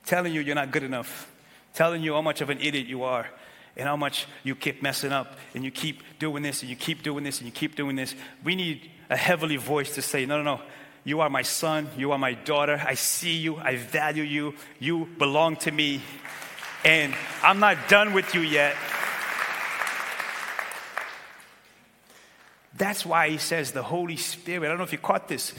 telling 0.07 0.33
you 0.33 0.41
you're 0.41 0.55
not 0.55 0.71
good 0.71 0.85
enough, 0.85 1.31
telling 1.75 2.03
you 2.03 2.15
how 2.15 2.23
much 2.23 2.41
of 2.41 2.51
an 2.51 2.59
idiot 2.61 2.87
you 2.87 3.05
are 3.05 3.29
and 3.77 3.87
how 3.87 3.97
much 3.97 4.27
you 4.43 4.55
keep 4.55 4.83
messing 4.83 5.13
up 5.13 5.37
and 5.55 5.65
you 5.65 5.71
keep 5.71 6.03
doing 6.19 6.43
this 6.43 6.63
and 6.63 6.71
you 6.71 6.77
keep 6.77 7.03
doing 7.03 7.25
this 7.25 7.39
and 7.39 7.47
you 7.47 7.53
keep 7.53 7.77
doing 7.77 7.97
this. 7.97 8.15
We 8.45 8.55
need 8.57 8.91
a 9.09 9.17
heavenly 9.17 9.57
voice 9.57 9.95
to 9.95 10.03
say, 10.03 10.27
no, 10.27 10.43
no, 10.43 10.57
no. 10.57 10.63
You 11.03 11.21
are 11.21 11.31
my 11.31 11.43
son. 11.43 11.89
You 11.97 12.13
are 12.13 12.19
my 12.19 12.35
daughter. 12.35 12.81
I 12.85 12.95
see 12.95 13.37
you. 13.37 13.57
I 13.57 13.77
value 13.77 14.23
you. 14.23 14.55
You 14.79 15.09
belong 15.19 15.57
to 15.57 15.71
me. 15.71 16.03
And 16.85 17.15
I'm 17.43 17.59
not 17.59 17.89
done 17.89 18.13
with 18.13 18.35
you 18.35 18.43
yet. 18.43 18.77
That's 22.75 23.05
why 23.05 23.29
he 23.29 23.39
says 23.39 23.73
the 23.73 23.83
Holy 23.83 24.17
Spirit. 24.17 24.67
I 24.67 24.69
don't 24.69 24.79
know 24.79 24.85
if 24.85 24.93
you 24.93 24.99
caught 24.99 25.29
this. 25.29 25.55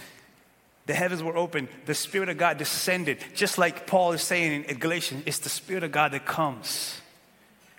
The 0.92 0.98
heavens 0.98 1.24
were 1.24 1.38
open. 1.38 1.70
The 1.86 1.96
Spirit 1.96 2.28
of 2.28 2.38
God 2.38 2.58
descended. 2.58 3.20
Just 3.34 3.58
like 3.58 3.88
Paul 3.88 4.12
is 4.12 4.22
saying 4.22 4.66
in 4.66 4.78
Galatians, 4.78 5.24
it's 5.26 5.40
the 5.40 5.48
Spirit 5.48 5.84
of 5.86 5.94
God 5.94 6.12
that 6.12 6.26
comes 6.26 7.00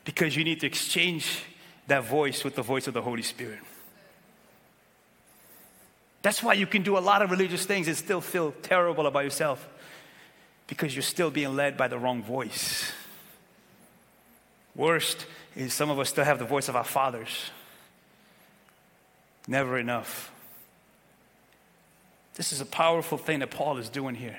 because 0.06 0.34
you 0.34 0.44
need 0.44 0.60
to 0.60 0.66
exchange 0.66 1.44
that 1.88 2.04
voice 2.04 2.42
with 2.42 2.54
the 2.54 2.62
voice 2.62 2.86
of 2.86 2.94
the 2.94 3.02
Holy 3.02 3.20
Spirit. 3.20 3.58
That's 6.22 6.42
why 6.42 6.54
you 6.54 6.66
can 6.66 6.82
do 6.82 6.96
a 6.96 7.00
lot 7.00 7.20
of 7.20 7.30
religious 7.30 7.66
things 7.66 7.86
and 7.86 7.94
still 7.98 8.22
feel 8.22 8.54
terrible 8.62 9.06
about 9.06 9.24
yourself 9.24 9.68
because 10.66 10.96
you're 10.96 11.02
still 11.02 11.30
being 11.30 11.54
led 11.54 11.76
by 11.76 11.88
the 11.88 11.98
wrong 11.98 12.22
voice. 12.22 12.90
Worst 14.74 15.26
is 15.54 15.74
some 15.74 15.90
of 15.90 15.98
us 15.98 16.08
still 16.08 16.24
have 16.24 16.38
the 16.38 16.46
voice 16.46 16.70
of 16.70 16.76
our 16.76 16.82
fathers. 16.82 17.50
Never 19.46 19.76
enough. 19.76 20.32
This 22.34 22.52
is 22.52 22.60
a 22.60 22.66
powerful 22.66 23.18
thing 23.18 23.40
that 23.40 23.50
Paul 23.50 23.78
is 23.78 23.88
doing 23.88 24.14
here. 24.14 24.38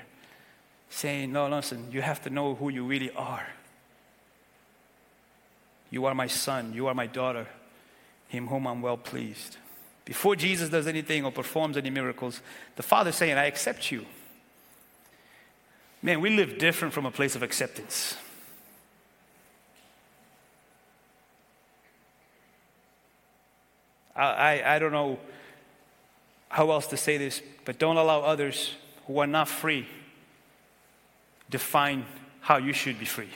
Saying, 0.90 1.32
no, 1.32 1.48
listen, 1.48 1.88
you 1.90 2.02
have 2.02 2.22
to 2.22 2.30
know 2.30 2.54
who 2.54 2.68
you 2.68 2.84
really 2.84 3.10
are. 3.12 3.46
You 5.90 6.06
are 6.06 6.14
my 6.14 6.26
son, 6.26 6.72
you 6.74 6.88
are 6.88 6.94
my 6.94 7.06
daughter, 7.06 7.46
him 8.28 8.48
whom 8.48 8.66
I'm 8.66 8.82
well 8.82 8.96
pleased. 8.96 9.56
Before 10.04 10.36
Jesus 10.36 10.68
does 10.68 10.86
anything 10.86 11.24
or 11.24 11.32
performs 11.32 11.76
any 11.76 11.90
miracles, 11.90 12.40
the 12.76 12.82
Father's 12.82 13.16
saying, 13.16 13.38
I 13.38 13.46
accept 13.46 13.90
you. 13.90 14.04
Man, 16.02 16.20
we 16.20 16.30
live 16.30 16.58
different 16.58 16.92
from 16.92 17.06
a 17.06 17.10
place 17.10 17.34
of 17.34 17.42
acceptance. 17.42 18.16
I, 24.14 24.22
I, 24.22 24.76
I 24.76 24.78
don't 24.78 24.92
know 24.92 25.18
how 26.54 26.70
else 26.70 26.86
to 26.86 26.96
say 26.96 27.16
this, 27.16 27.42
but 27.64 27.80
don't 27.80 27.96
allow 27.96 28.20
others 28.20 28.76
who 29.08 29.18
are 29.18 29.26
not 29.26 29.48
free 29.48 29.88
define 31.50 32.06
how 32.42 32.58
you 32.58 32.72
should 32.72 32.96
be 32.96 33.04
free. 33.04 33.28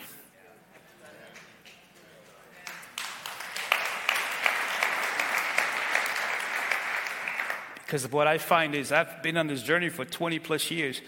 Because 7.85 8.09
what 8.13 8.29
I 8.29 8.39
find 8.39 8.77
is 8.77 8.93
I've 8.93 9.21
been 9.21 9.37
on 9.37 9.49
this 9.49 9.65
journey 9.65 9.89
for 9.89 10.05
20 10.05 10.39
plus 10.39 10.71
years. 10.71 11.01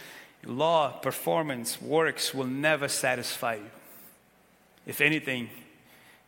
Law, 0.45 0.91
performance, 0.91 1.81
works 1.81 2.35
will 2.35 2.49
never 2.49 2.89
satisfy 2.89 3.55
you. 3.55 3.71
If 4.85 5.01
anything, 5.01 5.49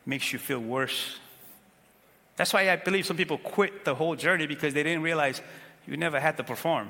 makes 0.05 0.31
you 0.31 0.39
feel 0.39 0.59
worse. 0.59 1.19
That's 2.37 2.53
why 2.53 2.69
I 2.69 2.77
believe 2.77 3.05
some 3.05 3.17
people 3.17 3.37
quit 3.37 3.83
the 3.83 3.95
whole 3.95 4.15
journey 4.15 4.47
because 4.47 4.73
they 4.73 4.83
didn't 4.83 5.03
realize 5.03 5.41
you 5.87 5.97
never 5.97 6.19
had 6.19 6.37
to 6.37 6.43
perform. 6.43 6.89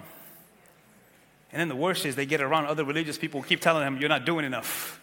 And 1.51 1.59
then 1.59 1.69
the 1.69 1.75
worst 1.75 2.05
is 2.05 2.15
they 2.15 2.25
get 2.25 2.41
around 2.41 2.65
other 2.65 2.83
religious 2.83 3.17
people 3.17 3.41
who 3.41 3.47
keep 3.47 3.61
telling 3.61 3.83
them, 3.83 3.97
You're 3.97 4.09
not 4.09 4.25
doing 4.25 4.45
enough. 4.45 4.99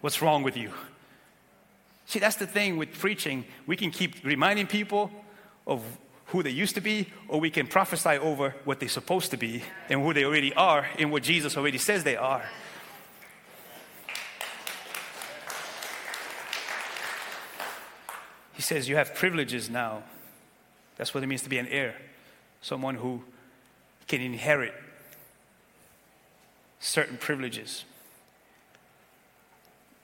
What's 0.00 0.22
wrong 0.22 0.42
with 0.42 0.56
you? 0.56 0.70
See, 2.06 2.18
that's 2.18 2.36
the 2.36 2.46
thing 2.46 2.76
with 2.76 2.92
preaching. 2.98 3.44
We 3.66 3.76
can 3.76 3.90
keep 3.90 4.24
reminding 4.24 4.66
people 4.66 5.10
of 5.66 5.82
who 6.26 6.42
they 6.42 6.50
used 6.50 6.74
to 6.74 6.80
be, 6.80 7.08
or 7.28 7.40
we 7.40 7.50
can 7.50 7.66
prophesy 7.66 8.18
over 8.18 8.54
what 8.64 8.80
they're 8.80 8.88
supposed 8.88 9.30
to 9.30 9.36
be 9.36 9.62
and 9.88 10.02
who 10.02 10.12
they 10.12 10.24
already 10.24 10.52
are 10.54 10.86
and 10.98 11.10
what 11.10 11.22
Jesus 11.22 11.56
already 11.56 11.78
says 11.78 12.04
they 12.04 12.16
are. 12.16 12.44
He 18.52 18.62
says, 18.62 18.88
You 18.88 18.96
have 18.96 19.14
privileges 19.14 19.68
now. 19.68 20.04
That's 20.96 21.12
what 21.12 21.24
it 21.24 21.26
means 21.26 21.42
to 21.42 21.48
be 21.48 21.58
an 21.58 21.66
heir 21.66 21.96
someone 22.64 22.94
who 22.94 23.22
can 24.08 24.22
inherit 24.22 24.72
certain 26.80 27.18
privileges. 27.18 27.84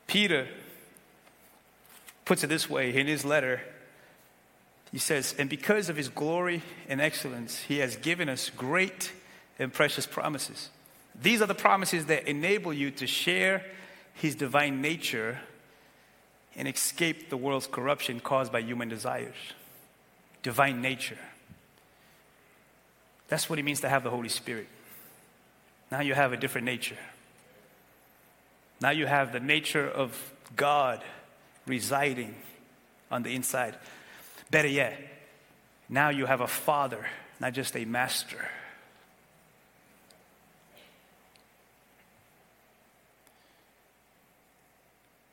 Peter 0.07 0.47
puts 2.27 2.45
it 2.45 2.49
this 2.49 2.69
way 2.69 2.95
in 2.95 3.07
his 3.07 3.25
letter. 3.25 3.63
He 4.93 4.99
says, 4.99 5.35
And 5.39 5.49
because 5.49 5.89
of 5.89 5.97
his 5.97 6.11
glory 6.11 6.63
and 6.87 7.01
excellence, 7.01 7.61
he 7.61 7.79
has 7.79 7.97
given 7.97 8.29
us 8.29 8.51
great 8.51 9.11
and 9.59 9.73
precious 9.73 10.07
promises. 10.07 10.69
These 11.19 11.41
are 11.41 11.47
the 11.47 11.55
promises 11.55 12.07
that 12.07 12.29
enable 12.29 12.75
you 12.75 12.91
to 12.91 13.07
share 13.07 13.65
his 14.13 14.35
divine 14.35 14.83
nature 14.83 15.39
and 16.57 16.69
escape 16.69 17.31
the 17.31 17.39
world's 17.39 17.67
corruption 17.67 18.21
caused 18.21 18.53
by 18.53 18.61
human 18.61 18.91
desires. 18.91 19.35
Divine 20.43 20.83
nature. 20.83 21.19
That's 23.31 23.49
what 23.49 23.59
it 23.59 23.63
means 23.63 23.81
to 23.81 23.89
have 23.89 24.03
the 24.03 24.11
Holy 24.11 24.29
Spirit. 24.29 24.67
Now 25.91 26.01
you 26.01 26.15
have 26.15 26.33
a 26.33 26.37
different 26.37 26.65
nature. 26.67 26.99
Now 28.81 28.91
you 28.91 29.07
have 29.07 29.33
the 29.33 29.41
nature 29.41 29.89
of 29.89 30.33
God 30.57 31.03
residing 31.67 32.35
on 33.11 33.23
the 33.23 33.35
inside. 33.35 33.77
Better 34.51 34.69
yet, 34.69 35.01
now 35.89 36.09
you 36.11 36.27
have 36.27 36.41
a 36.41 36.47
father, 36.49 37.07
not 37.39 37.53
just 37.53 37.77
a 37.77 37.85
master. 37.85 38.49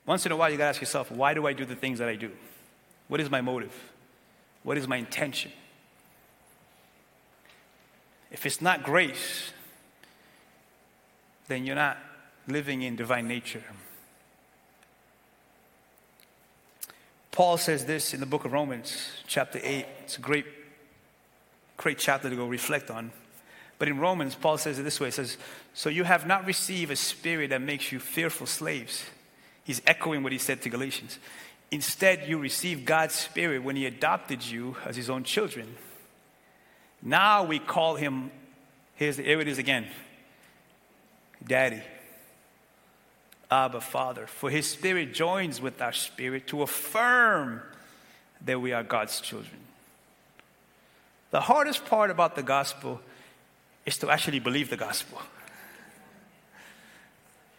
Once 0.06 0.26
in 0.26 0.32
a 0.32 0.36
while, 0.36 0.52
you 0.52 0.58
gotta 0.58 0.70
ask 0.70 0.80
yourself, 0.80 1.12
why 1.12 1.34
do 1.34 1.48
I 1.48 1.54
do 1.54 1.66
the 1.66 1.76
things 1.76 2.00
that 2.00 2.08
I 2.08 2.16
do? 2.16 2.32
What 3.08 3.20
is 3.20 3.30
my 3.30 3.42
motive? 3.42 3.74
What 4.62 4.78
is 4.78 4.88
my 4.88 4.98
intention? 4.98 5.52
If 8.32 8.46
it's 8.46 8.62
not 8.62 8.84
grace, 8.84 9.52
then 11.48 11.66
you're 11.66 11.76
not 11.76 11.98
living 12.48 12.82
in 12.82 12.96
divine 12.96 13.28
nature. 13.28 13.64
Paul 17.32 17.58
says 17.58 17.86
this 17.86 18.14
in 18.14 18.20
the 18.20 18.26
book 18.26 18.46
of 18.46 18.52
Romans, 18.52 19.12
chapter 19.28 19.60
8. 19.62 19.86
It's 20.04 20.18
a 20.18 20.22
great, 20.22 20.46
great 21.78 22.00
chapter 22.00 22.30
to 22.30 22.36
go 22.36 22.48
reflect 22.48 22.90
on. 22.90 23.12
But 23.80 23.88
in 23.88 24.00
Romans, 24.00 24.34
Paul 24.34 24.58
says 24.58 24.80
it 24.80 24.84
this 24.84 25.00
way 25.00 25.08
He 25.08 25.12
says, 25.12 25.38
So 25.74 25.90
you 25.90 26.04
have 26.04 26.26
not 26.26 26.46
received 26.46 26.92
a 26.92 26.96
spirit 26.96 27.52
that 27.52 27.62
makes 27.62 27.92
you 27.92 28.00
fearful 28.00 28.48
slaves. 28.48 29.06
He's 29.64 29.82
echoing 29.86 30.24
what 30.24 30.32
he 30.32 30.38
said 30.38 30.62
to 30.64 30.70
Galatians. 30.70 31.20
Instead, 31.70 32.28
you 32.28 32.38
received 32.38 32.86
God's 32.86 33.14
spirit 33.14 33.62
when 33.62 33.76
he 33.76 33.86
adopted 33.86 34.44
you 34.44 34.78
as 34.86 34.96
his 34.96 35.10
own 35.10 35.24
children. 35.24 35.76
Now 37.02 37.44
we 37.44 37.60
call 37.60 37.96
him, 37.96 38.32
here's 38.96 39.18
here 39.18 39.40
it 39.40 39.48
is 39.48 39.58
again 39.58 39.88
Daddy. 41.46 41.82
Abba, 43.50 43.80
Father. 43.80 44.28
For 44.28 44.50
his 44.50 44.68
spirit 44.68 45.14
joins 45.14 45.62
with 45.62 45.82
our 45.82 45.94
spirit 45.94 46.48
to 46.48 46.64
affirm 46.64 47.62
that 48.46 48.60
we 48.60 48.74
are 48.74 48.84
God's 48.84 49.22
children. 49.22 49.60
The 51.32 51.42
hardest 51.42 51.86
part 51.86 52.12
about 52.12 52.36
the 52.36 52.44
gospel 52.44 53.02
is 53.86 53.98
to 54.00 54.10
actually 54.10 54.40
believe 54.40 54.70
the 54.70 54.78
gospel. 54.78 55.22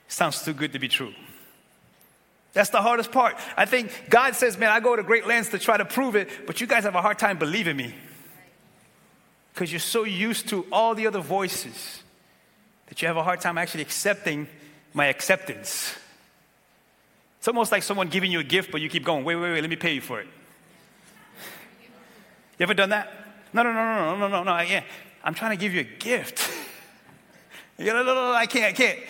Sounds 0.09 0.43
too 0.43 0.53
good 0.53 0.73
to 0.73 0.79
be 0.79 0.89
true. 0.89 1.15
That's 2.53 2.71
the 2.71 2.83
hardest 2.83 3.13
part. 3.13 3.37
I 3.57 3.67
think 3.67 3.93
God 4.09 4.35
says, 4.35 4.59
man, 4.59 4.71
I 4.71 4.81
go 4.81 4.97
to 4.97 5.03
great 5.03 5.27
lengths 5.27 5.51
to 5.51 5.59
try 5.59 5.77
to 5.77 5.85
prove 5.85 6.17
it, 6.17 6.47
but 6.47 6.61
you 6.61 6.67
guys 6.67 6.85
have 6.85 6.95
a 6.95 7.03
hard 7.03 7.19
time 7.19 7.39
believing 7.39 7.77
me. 7.77 7.95
Because 9.59 9.73
you're 9.73 9.81
so 9.81 10.05
used 10.05 10.51
to 10.51 10.65
all 10.71 10.95
the 10.95 11.09
other 11.09 11.19
voices 11.19 12.05
that 12.87 13.03
you 13.03 13.09
have 13.09 13.17
a 13.17 13.25
hard 13.25 13.41
time 13.41 13.59
actually 13.59 13.83
accepting 13.83 14.47
my 14.95 15.07
acceptance. 15.07 15.97
It's 17.39 17.49
almost 17.49 17.73
like 17.73 17.83
someone 17.83 18.07
giving 18.07 18.31
you 18.31 18.39
a 18.39 18.45
gift, 18.45 18.71
but 18.71 18.81
you 18.81 18.89
keep 18.89 19.05
going, 19.05 19.25
wait, 19.25 19.35
wait, 19.35 19.51
wait, 19.51 19.61
let 19.61 19.69
me 19.69 19.75
pay 19.75 19.95
you 19.95 20.01
for 20.01 20.21
it. 20.21 20.29
You 22.57 22.63
ever 22.63 22.75
done 22.75 22.91
that? 22.91 23.13
No, 23.53 23.65
no, 23.65 23.73
no, 23.73 23.85
no, 23.85 24.15
no, 24.15 24.29
no, 24.29 24.29
no, 24.29 24.43
no, 24.45 24.61
yeah. 24.61 24.85
I'm 25.25 25.35
trying 25.35 25.59
to 25.59 25.61
give 25.61 25.75
you 25.75 25.81
a 25.81 25.99
gift. 25.99 26.53
you 27.79 27.87
know, 27.87 28.05
no, 28.05 28.15
no, 28.15 28.15
no, 28.15 28.33
I 28.35 28.47
can't, 28.47 28.67
I 28.67 28.73
can't. 28.73 29.01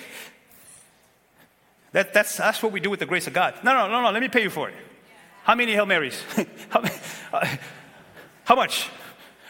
That, 1.93 2.15
that's, 2.15 2.39
that's 2.39 2.63
what 2.63 2.73
we 2.73 2.81
do 2.81 2.89
with 2.89 3.01
the 3.01 3.07
grace 3.07 3.27
of 3.27 3.35
God. 3.35 3.53
No, 3.63 3.75
no, 3.75 3.87
no, 3.87 4.01
no, 4.01 4.11
let 4.13 4.23
me 4.23 4.29
pay 4.29 4.45
you 4.45 4.51
for 4.51 4.71
it. 4.71 4.75
How 5.43 5.55
many 5.55 5.73
Hail 5.73 5.85
Marys? 5.85 6.23
how, 6.71 6.83
uh, 7.35 7.57
how, 8.45 8.55
much? 8.55 8.89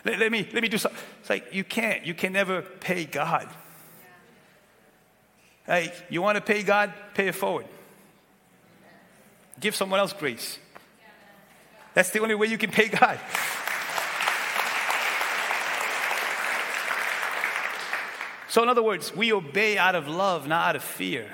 Let, 0.08 0.20
let, 0.20 0.32
me, 0.32 0.48
let 0.54 0.62
me 0.62 0.70
do 0.70 0.78
something. 0.78 0.98
It's 1.20 1.28
like, 1.28 1.52
you 1.52 1.64
can't. 1.64 2.06
You 2.06 2.14
can 2.14 2.32
never 2.32 2.62
pay 2.62 3.04
God. 3.04 3.46
Hey, 5.66 5.92
you 6.08 6.22
want 6.22 6.36
to 6.36 6.40
pay 6.40 6.62
God? 6.62 6.94
Pay 7.12 7.28
it 7.28 7.34
forward. 7.34 7.66
Give 9.60 9.76
someone 9.76 10.00
else 10.00 10.14
grace. 10.14 10.58
That's 11.92 12.08
the 12.08 12.20
only 12.20 12.34
way 12.34 12.46
you 12.46 12.56
can 12.56 12.70
pay 12.70 12.88
God. 12.88 13.20
So, 18.48 18.62
in 18.62 18.70
other 18.70 18.82
words, 18.82 19.14
we 19.14 19.30
obey 19.30 19.76
out 19.76 19.94
of 19.94 20.08
love, 20.08 20.48
not 20.48 20.70
out 20.70 20.76
of 20.76 20.82
fear. 20.82 21.26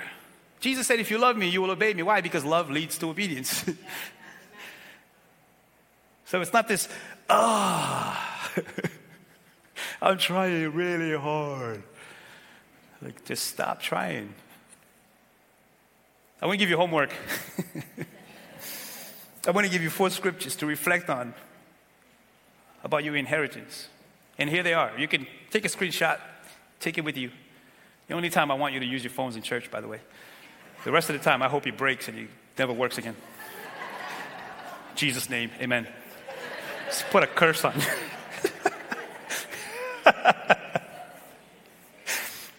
Jesus 0.59 0.85
said, 0.85 0.99
If 0.99 1.09
you 1.09 1.17
love 1.17 1.37
me, 1.37 1.47
you 1.47 1.61
will 1.61 1.71
obey 1.71 1.93
me. 1.93 2.03
Why? 2.03 2.19
Because 2.19 2.43
love 2.43 2.69
leads 2.69 2.97
to 2.97 3.09
obedience. 3.09 3.63
so 6.25 6.41
it's 6.41 6.51
not 6.51 6.67
this, 6.67 6.89
ah, 7.29 8.21
oh, 8.21 8.34
I'm 10.01 10.17
trying 10.17 10.73
really 10.73 11.17
hard. 11.17 11.83
Like, 13.01 13.25
just 13.25 13.47
stop 13.47 13.81
trying. 13.81 14.33
I 16.41 16.45
want 16.45 16.55
to 16.55 16.59
give 16.59 16.69
you 16.69 16.77
homework. 16.77 17.11
I 19.47 19.51
want 19.51 19.65
to 19.65 19.71
give 19.71 19.83
you 19.83 19.89
four 19.89 20.09
scriptures 20.09 20.55
to 20.57 20.65
reflect 20.65 21.09
on 21.09 21.33
about 22.83 23.03
your 23.03 23.15
inheritance. 23.15 23.87
And 24.37 24.49
here 24.49 24.63
they 24.63 24.73
are. 24.73 24.91
You 24.97 25.07
can 25.07 25.27
take 25.49 25.65
a 25.65 25.69
screenshot, 25.69 26.19
take 26.79 26.97
it 26.97 27.03
with 27.03 27.17
you. 27.17 27.31
The 28.07 28.13
only 28.13 28.29
time 28.29 28.51
I 28.51 28.55
want 28.55 28.73
you 28.73 28.79
to 28.79 28.85
use 28.85 29.03
your 29.03 29.11
phones 29.11 29.35
in 29.35 29.41
church, 29.41 29.71
by 29.71 29.81
the 29.81 29.87
way. 29.87 29.99
The 30.83 30.91
rest 30.91 31.09
of 31.09 31.17
the 31.17 31.23
time, 31.23 31.41
I 31.41 31.47
hope 31.47 31.65
it 31.65 31.77
breaks 31.77 32.07
and 32.07 32.17
it 32.17 32.29
never 32.57 32.73
works 32.73 32.97
again. 32.97 33.15
Jesus' 34.95 35.29
name, 35.29 35.49
amen. 35.59 35.87
Just 36.87 37.09
put 37.09 37.23
a 37.23 37.27
curse 37.27 37.65
on 37.65 37.73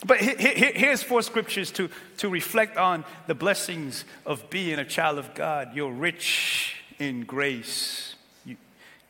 But 0.07 0.19
here's 0.21 1.03
four 1.03 1.21
scriptures 1.23 1.73
to, 1.73 1.90
to 2.19 2.29
reflect 2.29 2.77
on 2.77 3.05
the 3.27 3.35
blessings 3.35 4.05
of 4.25 4.49
being 4.51 4.79
a 4.79 4.85
child 4.85 5.19
of 5.19 5.35
God. 5.35 5.71
You're 5.75 5.90
rich 5.90 6.77
in 7.01 7.25
grace, 7.25 8.14
you, 8.45 8.57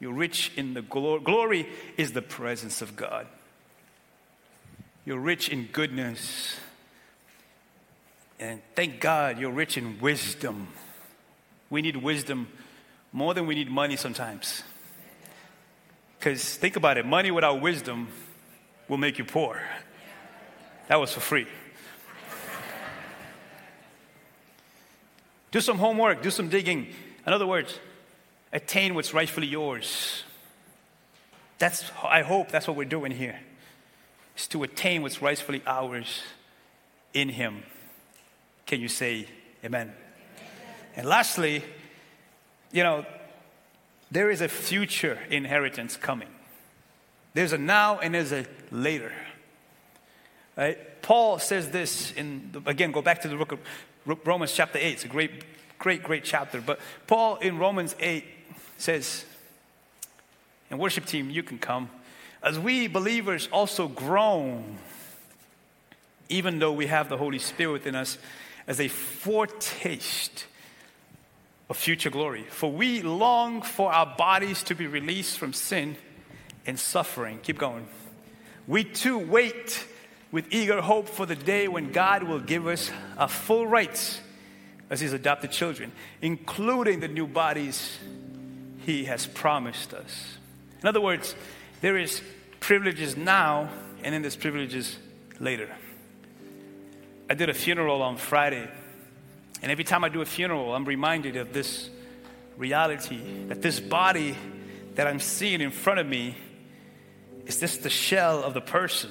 you're 0.00 0.14
rich 0.14 0.52
in 0.56 0.72
the 0.72 0.80
glory. 0.80 1.20
Glory 1.22 1.68
is 1.98 2.12
the 2.12 2.22
presence 2.22 2.80
of 2.80 2.96
God. 2.96 3.26
You're 5.04 5.20
rich 5.20 5.50
in 5.50 5.68
goodness. 5.70 6.56
And 8.40 8.62
thank 8.74 8.98
God 8.98 9.38
you're 9.38 9.52
rich 9.52 9.76
in 9.76 10.00
wisdom. 10.00 10.68
We 11.68 11.82
need 11.82 11.96
wisdom 11.96 12.48
more 13.12 13.34
than 13.34 13.46
we 13.46 13.54
need 13.54 13.70
money 13.70 13.96
sometimes. 13.96 14.62
Because 16.18 16.56
think 16.56 16.76
about 16.76 16.96
it 16.96 17.04
money 17.04 17.30
without 17.30 17.60
wisdom 17.60 18.08
will 18.88 18.96
make 18.96 19.18
you 19.18 19.24
poor. 19.24 19.60
That 20.88 21.00
was 21.00 21.12
for 21.12 21.20
free. 21.20 21.46
do 25.50 25.60
some 25.60 25.78
homework, 25.78 26.22
do 26.22 26.30
some 26.30 26.48
digging. 26.48 26.88
In 27.26 27.32
other 27.32 27.46
words, 27.46 27.78
attain 28.52 28.94
what's 28.94 29.14
rightfully 29.14 29.46
yours. 29.46 30.22
That's, 31.58 31.90
I 32.04 32.22
hope 32.22 32.50
that's 32.50 32.68
what 32.68 32.76
we're 32.76 32.84
doing 32.84 33.12
here, 33.12 33.40
is 34.36 34.46
to 34.48 34.62
attain 34.62 35.02
what's 35.02 35.22
rightfully 35.22 35.62
ours 35.66 36.22
in 37.14 37.30
Him. 37.30 37.62
Can 38.66 38.80
you 38.80 38.88
say 38.88 39.26
amen? 39.64 39.88
amen? 39.88 39.94
And 40.96 41.06
lastly, 41.08 41.64
you 42.72 42.82
know, 42.82 43.06
there 44.10 44.30
is 44.30 44.40
a 44.40 44.48
future 44.48 45.18
inheritance 45.30 45.96
coming. 45.96 46.28
There's 47.34 47.52
a 47.52 47.58
now 47.58 47.98
and 47.98 48.14
there's 48.14 48.32
a 48.32 48.46
later. 48.70 49.12
Right? 50.56 51.02
Paul 51.02 51.38
says 51.38 51.70
this 51.70 52.12
in, 52.12 52.62
again, 52.66 52.92
go 52.92 53.02
back 53.02 53.22
to 53.22 53.28
the 53.28 53.36
book 53.36 53.52
of 53.52 53.60
Romans 54.24 54.52
chapter 54.52 54.78
8. 54.78 54.84
It's 54.84 55.04
a 55.04 55.08
great, 55.08 55.30
great, 55.78 56.02
great 56.02 56.24
chapter. 56.24 56.60
But 56.60 56.80
Paul 57.06 57.36
in 57.36 57.58
Romans 57.58 57.94
8 58.00 58.24
says, 58.78 59.24
and 60.70 60.80
worship 60.80 61.06
team, 61.06 61.30
you 61.30 61.42
can 61.42 61.58
come. 61.58 61.90
As 62.42 62.58
we 62.58 62.86
believers 62.86 63.48
also 63.52 63.86
groan, 63.86 64.78
even 66.28 66.58
though 66.58 66.72
we 66.72 66.86
have 66.86 67.08
the 67.08 67.16
Holy 67.16 67.38
Spirit 67.38 67.72
within 67.72 67.94
us, 67.94 68.18
as 68.66 68.80
a 68.80 68.88
foretaste 68.88 70.46
of 71.68 71.76
future 71.76 72.10
glory. 72.10 72.44
For 72.44 72.70
we 72.70 73.02
long 73.02 73.62
for 73.62 73.92
our 73.92 74.06
bodies 74.16 74.62
to 74.64 74.74
be 74.74 74.86
released 74.86 75.38
from 75.38 75.52
sin 75.52 75.96
and 76.66 76.78
suffering. 76.78 77.38
Keep 77.42 77.58
going. 77.58 77.86
We 78.66 78.84
too 78.84 79.18
wait 79.18 79.86
with 80.32 80.46
eager 80.50 80.80
hope 80.80 81.08
for 81.08 81.26
the 81.26 81.36
day 81.36 81.68
when 81.68 81.92
God 81.92 82.22
will 82.22 82.40
give 82.40 82.66
us 82.66 82.90
our 83.16 83.28
full 83.28 83.66
rights 83.66 84.20
as 84.90 85.00
His 85.00 85.12
adopted 85.12 85.50
children, 85.52 85.92
including 86.20 87.00
the 87.00 87.08
new 87.08 87.26
bodies 87.26 87.98
He 88.84 89.04
has 89.04 89.26
promised 89.26 89.94
us. 89.94 90.38
In 90.82 90.88
other 90.88 91.00
words, 91.00 91.34
there 91.80 91.96
is 91.96 92.22
privileges 92.60 93.16
now, 93.16 93.68
and 94.02 94.14
then 94.14 94.22
there's 94.22 94.36
privileges 94.36 94.96
later. 95.38 95.68
I 97.28 97.34
did 97.34 97.48
a 97.48 97.54
funeral 97.54 98.02
on 98.02 98.16
Friday, 98.16 98.68
and 99.62 99.72
every 99.72 99.84
time 99.84 100.04
I 100.04 100.08
do 100.08 100.20
a 100.20 100.26
funeral, 100.26 100.74
I'm 100.74 100.84
reminded 100.84 101.36
of 101.36 101.52
this 101.52 101.90
reality 102.56 103.46
that 103.48 103.62
this 103.62 103.80
body 103.80 104.36
that 104.94 105.06
I'm 105.06 105.20
seeing 105.20 105.60
in 105.60 105.70
front 105.70 106.00
of 106.00 106.06
me 106.06 106.36
is 107.46 107.60
just 107.60 107.82
the 107.82 107.90
shell 107.90 108.42
of 108.42 108.54
the 108.54 108.60
person 108.60 109.10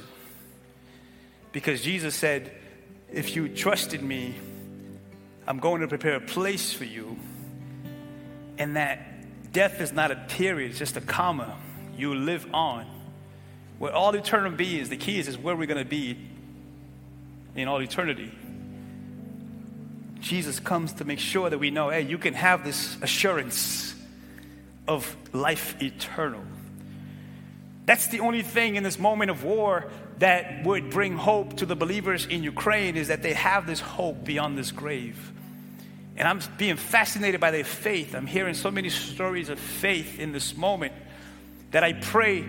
because 1.56 1.82
Jesus 1.82 2.14
said, 2.14 2.52
If 3.10 3.34
you 3.38 3.48
trusted 3.48 4.04
me, 4.04 4.36
I'm 5.48 5.60
going 5.60 5.80
to 5.80 5.88
prepare 5.88 6.16
a 6.16 6.20
place 6.20 6.74
for 6.74 6.84
you. 6.84 7.16
And 8.58 8.76
that 8.76 9.54
death 9.54 9.80
is 9.80 9.94
not 9.94 10.12
a 10.12 10.18
period, 10.28 10.72
it's 10.72 10.80
just 10.80 10.98
a 10.98 11.02
comma. 11.02 11.58
You 11.98 12.14
live 12.14 12.46
on. 12.54 12.86
Where 13.80 13.94
all 13.94 14.14
eternity 14.16 14.82
is, 14.82 14.90
the 14.90 14.98
key 14.98 15.18
is, 15.18 15.30
is 15.30 15.38
where 15.38 15.56
we're 15.56 15.66
going 15.66 15.82
to 15.82 15.90
be 15.90 16.18
in 17.56 17.70
all 17.70 17.82
eternity. 17.82 18.34
Jesus 20.20 20.60
comes 20.60 20.92
to 20.94 21.06
make 21.06 21.20
sure 21.20 21.50
that 21.50 21.58
we 21.58 21.72
know, 21.72 21.90
hey, 21.90 22.02
you 22.02 22.18
can 22.18 22.34
have 22.34 22.66
this 22.66 22.98
assurance 23.02 23.96
of 24.90 25.16
life 25.32 25.82
eternal. 25.82 26.44
That's 27.86 28.08
the 28.08 28.22
only 28.22 28.42
thing 28.42 28.76
in 28.76 28.84
this 28.84 28.98
moment 28.98 29.32
of 29.32 29.44
war 29.44 29.90
that 30.18 30.64
would 30.66 30.90
bring 30.90 31.16
hope 31.16 31.58
to 31.58 31.66
the 31.66 31.76
believers 31.76 32.26
in 32.26 32.42
Ukraine 32.42 32.98
is 32.98 33.10
that 33.10 33.22
they 33.22 33.34
have 33.34 33.68
this 33.68 33.80
hope 33.80 34.24
beyond 34.24 34.58
this 34.58 34.72
grave. 34.72 35.32
And 36.18 36.28
I'm 36.28 36.40
being 36.58 36.78
fascinated 36.78 37.42
by 37.42 37.52
their 37.52 37.64
faith. 37.64 38.16
I'm 38.16 38.26
hearing 38.26 38.54
so 38.54 38.72
many 38.72 38.90
stories 38.90 39.50
of 39.50 39.60
faith 39.60 40.20
in 40.20 40.32
this 40.32 40.56
moment 40.56 40.94
that 41.72 41.84
I 41.84 41.94
pray 41.94 42.46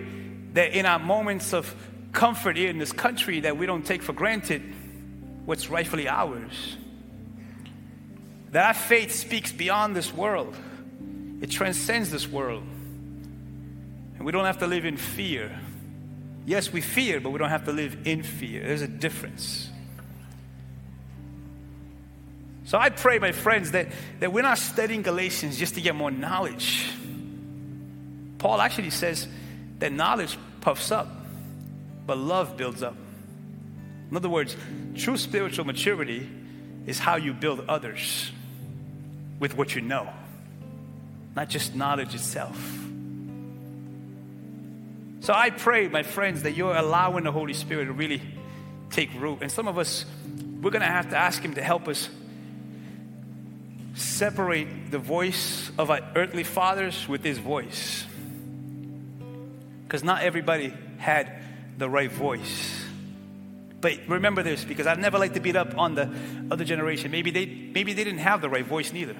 that 0.53 0.71
in 0.71 0.85
our 0.85 0.99
moments 0.99 1.53
of 1.53 1.75
comfort 2.13 2.55
here 2.55 2.69
in 2.69 2.79
this 2.79 2.93
country 2.93 3.41
that 3.41 3.57
we 3.57 3.65
don't 3.65 3.85
take 3.85 4.01
for 4.01 4.13
granted 4.13 4.63
what's 5.45 5.69
rightfully 5.69 6.07
ours. 6.07 6.77
That 8.51 8.65
our 8.65 8.73
faith 8.73 9.13
speaks 9.13 9.51
beyond 9.51 9.95
this 9.95 10.13
world. 10.13 10.55
It 11.41 11.51
transcends 11.51 12.09
this 12.09 12.27
world. 12.27 12.63
And 14.17 14.25
we 14.25 14.31
don't 14.31 14.45
have 14.45 14.59
to 14.59 14.67
live 14.67 14.85
in 14.85 14.97
fear. 14.97 15.57
Yes, 16.45 16.71
we 16.71 16.81
fear, 16.81 17.19
but 17.19 17.29
we 17.29 17.39
don't 17.39 17.49
have 17.49 17.65
to 17.65 17.71
live 17.71 18.05
in 18.05 18.23
fear. 18.23 18.63
There's 18.63 18.81
a 18.81 18.87
difference. 18.87 19.69
So 22.65 22.77
I 22.77 22.89
pray, 22.89 23.19
my 23.19 23.31
friends, 23.31 23.71
that, 23.71 23.87
that 24.19 24.33
we're 24.33 24.41
not 24.41 24.57
studying 24.57 25.01
Galatians 25.01 25.57
just 25.57 25.75
to 25.75 25.81
get 25.81 25.95
more 25.95 26.11
knowledge. 26.11 26.89
Paul 28.39 28.59
actually 28.59 28.89
says 28.89 29.27
that 29.79 29.91
knowledge 29.91 30.37
puffs 30.61 30.91
up, 30.91 31.07
but 32.05 32.17
love 32.17 32.57
builds 32.57 32.83
up. 32.83 32.95
In 34.09 34.17
other 34.17 34.29
words, 34.29 34.55
true 34.95 35.17
spiritual 35.17 35.65
maturity 35.65 36.27
is 36.85 36.99
how 36.99 37.17
you 37.17 37.33
build 37.33 37.65
others 37.67 38.31
with 39.39 39.55
what 39.57 39.75
you 39.75 39.81
know, 39.81 40.09
not 41.35 41.49
just 41.49 41.75
knowledge 41.75 42.15
itself. 42.15 42.86
So 45.27 45.33
I 45.33 45.49
pray, 45.49 45.89
my 45.89 46.03
friends, 46.03 46.43
that 46.43 46.53
you're 46.53 46.73
allowing 46.73 47.25
the 47.25 47.33
Holy 47.33 47.51
Spirit 47.51 47.87
to 47.87 47.91
really 47.91 48.21
take 48.91 49.13
root. 49.19 49.39
And 49.41 49.51
some 49.51 49.67
of 49.67 49.77
us, 49.77 50.05
we're 50.61 50.71
going 50.71 50.83
to 50.83 50.87
have 50.87 51.09
to 51.09 51.17
ask 51.17 51.41
Him 51.41 51.55
to 51.55 51.61
help 51.61 51.89
us 51.89 52.07
separate 53.93 54.89
the 54.89 54.99
voice 54.99 55.69
of 55.77 55.91
our 55.91 55.99
earthly 56.15 56.45
fathers 56.45 57.09
with 57.09 57.25
His 57.25 57.39
voice. 57.39 58.05
Because 59.83 60.01
not 60.01 60.21
everybody 60.21 60.73
had 60.97 61.43
the 61.77 61.89
right 61.89 62.09
voice. 62.09 62.85
But 63.81 64.07
remember 64.07 64.43
this, 64.43 64.63
because 64.63 64.87
I 64.87 64.93
never 64.93 65.19
like 65.19 65.33
to 65.33 65.41
beat 65.41 65.57
up 65.57 65.77
on 65.77 65.95
the 65.95 66.09
other 66.49 66.63
generation. 66.63 67.11
Maybe 67.11 67.31
they, 67.31 67.47
maybe 67.47 67.91
they 67.91 68.05
didn't 68.05 68.21
have 68.21 68.39
the 68.39 68.49
right 68.49 68.65
voice 68.65 68.93
neither. 68.93 69.17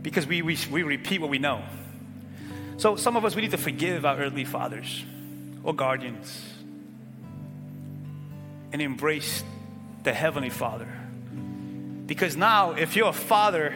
Because 0.00 0.26
we, 0.26 0.40
we, 0.40 0.56
we 0.70 0.82
repeat 0.82 1.20
what 1.20 1.28
we 1.28 1.38
know. 1.38 1.62
So 2.76 2.96
some 2.96 3.16
of 3.16 3.24
us, 3.24 3.34
we 3.36 3.42
need 3.42 3.50
to 3.52 3.58
forgive 3.58 4.04
our 4.04 4.16
earthly 4.16 4.44
fathers 4.44 5.04
or 5.62 5.74
guardians 5.74 6.42
and 8.72 8.80
embrace 8.80 9.44
the 10.02 10.12
Heavenly 10.12 10.50
Father. 10.50 10.88
Because 12.06 12.36
now, 12.36 12.72
if 12.72 12.96
you're 12.96 13.08
a 13.08 13.12
father, 13.12 13.74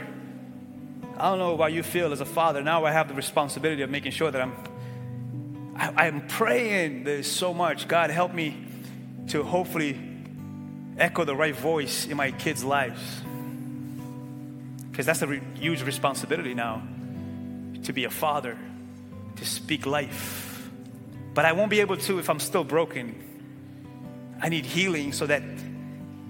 I 1.16 1.30
don't 1.30 1.38
know 1.38 1.56
how 1.56 1.66
you 1.66 1.82
feel 1.82 2.12
as 2.12 2.20
a 2.20 2.26
father. 2.26 2.62
Now 2.62 2.84
I 2.84 2.90
have 2.90 3.08
the 3.08 3.14
responsibility 3.14 3.82
of 3.82 3.90
making 3.90 4.12
sure 4.12 4.30
that 4.30 4.40
I'm 4.40 4.54
I, 5.78 6.06
am 6.06 6.26
praying 6.26 7.04
there's 7.04 7.30
so 7.30 7.52
much. 7.52 7.86
God, 7.86 8.10
help 8.10 8.32
me 8.32 8.56
to 9.28 9.42
hopefully 9.42 10.00
echo 10.96 11.24
the 11.24 11.36
right 11.36 11.54
voice 11.54 12.06
in 12.06 12.16
my 12.16 12.30
kids' 12.30 12.64
lives. 12.64 13.00
Because 14.90 15.04
that's 15.04 15.20
a 15.20 15.26
re- 15.26 15.42
huge 15.54 15.82
responsibility 15.82 16.54
now 16.54 16.82
to 17.82 17.92
be 17.92 18.04
a 18.04 18.10
father, 18.10 18.58
to 19.36 19.44
speak 19.44 19.86
life. 19.86 20.70
But 21.34 21.44
I 21.44 21.52
won't 21.52 21.70
be 21.70 21.80
able 21.80 21.96
to 21.98 22.18
if 22.18 22.30
I'm 22.30 22.40
still 22.40 22.64
broken. 22.64 23.22
I 24.40 24.48
need 24.48 24.66
healing 24.66 25.12
so 25.12 25.26
that 25.26 25.42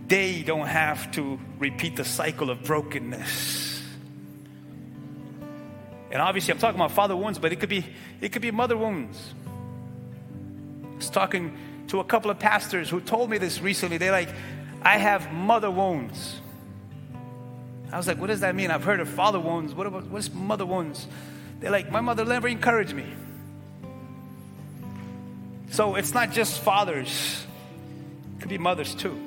they 0.08 0.42
don't 0.42 0.66
have 0.66 1.10
to 1.12 1.38
repeat 1.58 1.96
the 1.96 2.04
cycle 2.04 2.50
of 2.50 2.62
brokenness. 2.62 3.82
And 6.10 6.22
obviously 6.22 6.52
I'm 6.52 6.58
talking 6.58 6.80
about 6.80 6.92
father 6.92 7.16
wounds, 7.16 7.38
but 7.38 7.52
it 7.52 7.56
could 7.56 7.68
be 7.68 7.84
it 8.20 8.32
could 8.32 8.42
be 8.42 8.50
mother 8.50 8.76
wounds. 8.76 9.34
I 10.92 10.96
was 10.96 11.10
talking 11.10 11.56
to 11.88 12.00
a 12.00 12.04
couple 12.04 12.30
of 12.30 12.38
pastors 12.38 12.88
who 12.88 13.00
told 13.00 13.28
me 13.30 13.38
this 13.38 13.60
recently. 13.60 13.98
They're 13.98 14.12
like, 14.12 14.30
I 14.82 14.98
have 14.98 15.32
mother 15.32 15.70
wounds. 15.70 16.40
I 17.92 17.96
was 17.96 18.06
like, 18.06 18.18
what 18.18 18.28
does 18.28 18.40
that 18.40 18.54
mean? 18.54 18.70
I've 18.70 18.84
heard 18.84 19.00
of 19.00 19.08
father 19.08 19.38
wounds. 19.38 19.74
What 19.74 19.86
about 19.86 20.06
what's 20.06 20.32
mother 20.32 20.66
wounds? 20.66 21.06
They're 21.60 21.70
like, 21.70 21.90
my 21.90 22.00
mother 22.00 22.24
never 22.24 22.48
encouraged 22.48 22.94
me. 22.94 23.06
So 25.70 25.96
it's 25.96 26.14
not 26.14 26.32
just 26.32 26.60
fathers, 26.60 27.46
it 28.36 28.40
could 28.40 28.48
be 28.48 28.58
mothers 28.58 28.94
too. 28.94 29.20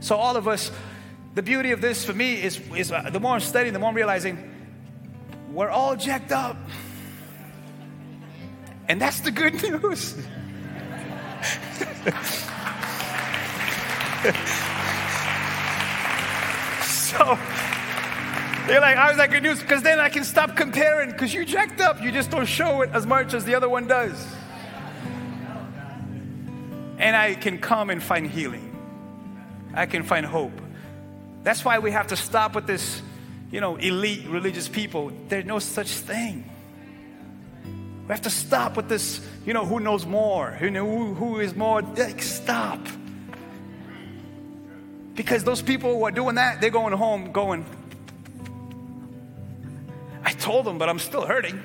So 0.00 0.16
all 0.16 0.36
of 0.36 0.48
us, 0.48 0.70
the 1.34 1.42
beauty 1.42 1.72
of 1.72 1.80
this 1.80 2.04
for 2.04 2.12
me 2.12 2.42
is, 2.42 2.60
is 2.76 2.92
uh, 2.92 3.10
the 3.10 3.20
more 3.20 3.34
I'm 3.34 3.40
studying, 3.40 3.72
the 3.72 3.78
more 3.78 3.90
I'm 3.90 3.94
realizing 3.94 4.50
we're 5.50 5.70
all 5.70 5.96
jacked 5.96 6.32
up. 6.32 6.56
And 8.88 9.00
that's 9.00 9.20
the 9.20 9.30
good 9.30 9.54
news. 9.62 10.16
so 16.82 17.38
they're 18.66 18.80
like, 18.80 18.96
how 18.96 19.10
is 19.10 19.18
that 19.18 19.30
good 19.30 19.42
news? 19.42 19.60
Because 19.60 19.82
then 19.82 20.00
I 20.00 20.08
can 20.08 20.24
stop 20.24 20.56
comparing 20.56 21.10
because 21.10 21.34
you 21.34 21.44
jacked 21.44 21.80
up. 21.80 22.02
You 22.02 22.10
just 22.10 22.30
don't 22.30 22.46
show 22.46 22.82
it 22.82 22.90
as 22.92 23.06
much 23.06 23.34
as 23.34 23.44
the 23.44 23.54
other 23.54 23.68
one 23.68 23.86
does. 23.86 24.26
And 26.98 27.14
I 27.14 27.34
can 27.34 27.58
come 27.58 27.90
and 27.90 28.02
find 28.02 28.30
healing. 28.30 28.70
I 29.74 29.86
can 29.86 30.02
find 30.02 30.24
hope. 30.24 30.52
That's 31.42 31.64
why 31.64 31.78
we 31.80 31.90
have 31.90 32.06
to 32.08 32.16
stop 32.16 32.54
with 32.54 32.66
this, 32.66 33.02
you 33.50 33.60
know, 33.60 33.76
elite 33.76 34.26
religious 34.28 34.68
people. 34.68 35.12
There's 35.28 35.44
no 35.44 35.58
such 35.58 35.88
thing. 35.88 36.50
We 37.64 38.08
have 38.08 38.22
to 38.22 38.30
stop 38.30 38.76
with 38.76 38.88
this, 38.88 39.20
you 39.44 39.52
know, 39.52 39.64
who 39.64 39.80
knows 39.80 40.06
more, 40.06 40.56
know, 40.60 40.86
who, 40.86 41.14
who 41.14 41.40
is 41.40 41.54
more. 41.54 41.82
Like, 41.82 42.22
stop. 42.22 42.80
Because 45.14 45.44
those 45.44 45.62
people 45.62 45.96
who 45.96 46.04
are 46.04 46.10
doing 46.10 46.34
that, 46.34 46.60
they're 46.60 46.70
going 46.70 46.92
home 46.92 47.32
going, 47.32 47.64
told 50.44 50.66
them, 50.66 50.78
but 50.78 50.88
I'm 50.88 50.98
still 50.98 51.24
hurting. 51.24 51.62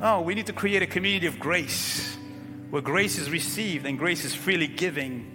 Oh, 0.00 0.20
we 0.20 0.34
need 0.34 0.46
to 0.46 0.52
create 0.52 0.82
a 0.82 0.86
community 0.86 1.26
of 1.26 1.38
grace 1.38 2.16
where 2.70 2.82
grace 2.82 3.18
is 3.18 3.30
received 3.30 3.86
and 3.86 3.98
grace 3.98 4.24
is 4.24 4.34
freely 4.34 4.66
giving 4.66 5.26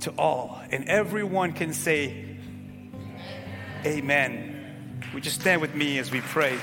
to 0.00 0.10
all. 0.18 0.60
And 0.70 0.88
everyone 0.88 1.52
can 1.52 1.72
say, 1.72 2.36
Amen. 3.86 5.00
Would 5.14 5.24
you 5.24 5.30
stand 5.30 5.60
with 5.60 5.74
me 5.74 5.98
as 5.98 6.10
we 6.10 6.20
pray 6.20 6.58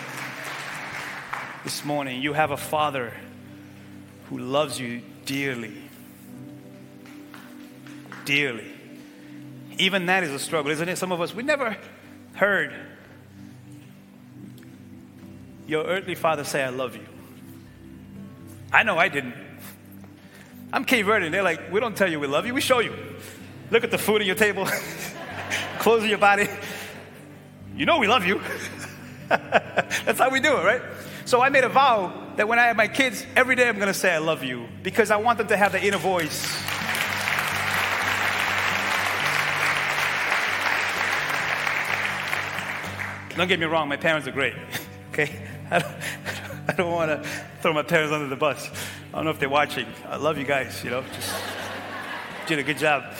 this 1.63 1.83
morning? 1.83 2.21
You 2.21 2.33
have 2.33 2.51
a 2.51 2.57
Father 2.57 3.13
who 4.29 4.37
loves 4.37 4.79
you 4.79 5.01
dearly 5.25 5.89
dearly. 8.29 8.71
Even 9.79 10.05
that 10.05 10.23
is 10.23 10.29
a 10.29 10.37
struggle, 10.37 10.69
isn't 10.69 10.87
it? 10.87 10.99
Some 10.99 11.11
of 11.11 11.19
us, 11.19 11.33
we 11.33 11.41
never 11.41 11.75
heard 12.33 12.71
your 15.69 15.85
earthly 15.85 16.15
father 16.15 16.43
say, 16.43 16.63
I 16.63 16.69
love 16.69 16.95
you. 16.95 17.05
I 18.71 18.83
know 18.83 18.97
I 18.97 19.07
didn't. 19.07 19.35
I'm 20.73 20.85
Cape 20.85 21.05
Verdean. 21.05 21.31
They're 21.31 21.43
like, 21.43 21.71
we 21.71 21.79
don't 21.79 21.95
tell 21.95 22.09
you 22.09 22.19
we 22.19 22.27
love 22.27 22.45
you, 22.45 22.53
we 22.53 22.61
show 22.61 22.79
you. 22.79 22.93
Look 23.71 23.83
at 23.83 23.91
the 23.91 23.97
food 23.97 24.21
on 24.21 24.27
your 24.27 24.35
table, 24.35 24.65
clothes 25.79 26.03
on 26.03 26.09
your 26.09 26.17
body. 26.17 26.47
You 27.75 27.85
know 27.85 27.99
we 27.99 28.07
love 28.07 28.25
you. 28.25 28.41
That's 29.29 30.19
how 30.19 30.29
we 30.29 30.39
do 30.39 30.57
it, 30.57 30.63
right? 30.63 30.81
So 31.25 31.41
I 31.41 31.49
made 31.49 31.63
a 31.63 31.69
vow 31.69 32.33
that 32.35 32.47
when 32.47 32.57
I 32.57 32.65
have 32.65 32.75
my 32.75 32.87
kids, 32.87 33.25
every 33.35 33.55
day 33.55 33.69
I'm 33.69 33.75
going 33.75 33.87
to 33.87 33.93
say 33.93 34.13
I 34.13 34.17
love 34.17 34.43
you 34.43 34.67
because 34.81 35.11
I 35.11 35.17
want 35.17 35.37
them 35.37 35.47
to 35.47 35.57
have 35.57 35.71
the 35.71 35.83
inner 35.83 35.97
voice 35.97 36.47
Don't 43.39 43.47
get 43.47 43.57
me 43.57 43.67
wrong, 43.67 43.87
my 43.87 43.95
parents 43.95 44.27
are 44.27 44.33
great. 44.33 44.53
okay? 45.13 45.48
I 45.71 45.79
don't, 45.79 45.95
I 46.67 46.73
don't 46.73 46.91
want 46.91 47.11
to 47.11 47.29
throw 47.61 47.73
my 47.73 47.83
parents 47.83 48.11
under 48.11 48.27
the 48.27 48.35
bus. 48.35 48.67
I 49.13 49.17
don't 49.17 49.25
know 49.25 49.31
if 49.31 49.39
they're 49.39 49.49
watching. 49.49 49.85
I 50.07 50.15
love 50.15 50.39
you 50.39 50.43
guys, 50.43 50.83
you 50.83 50.89
know, 50.89 51.03
just 51.13 51.31
did 52.47 52.57
a 52.57 52.63
good 52.63 52.79
job. 52.79 53.03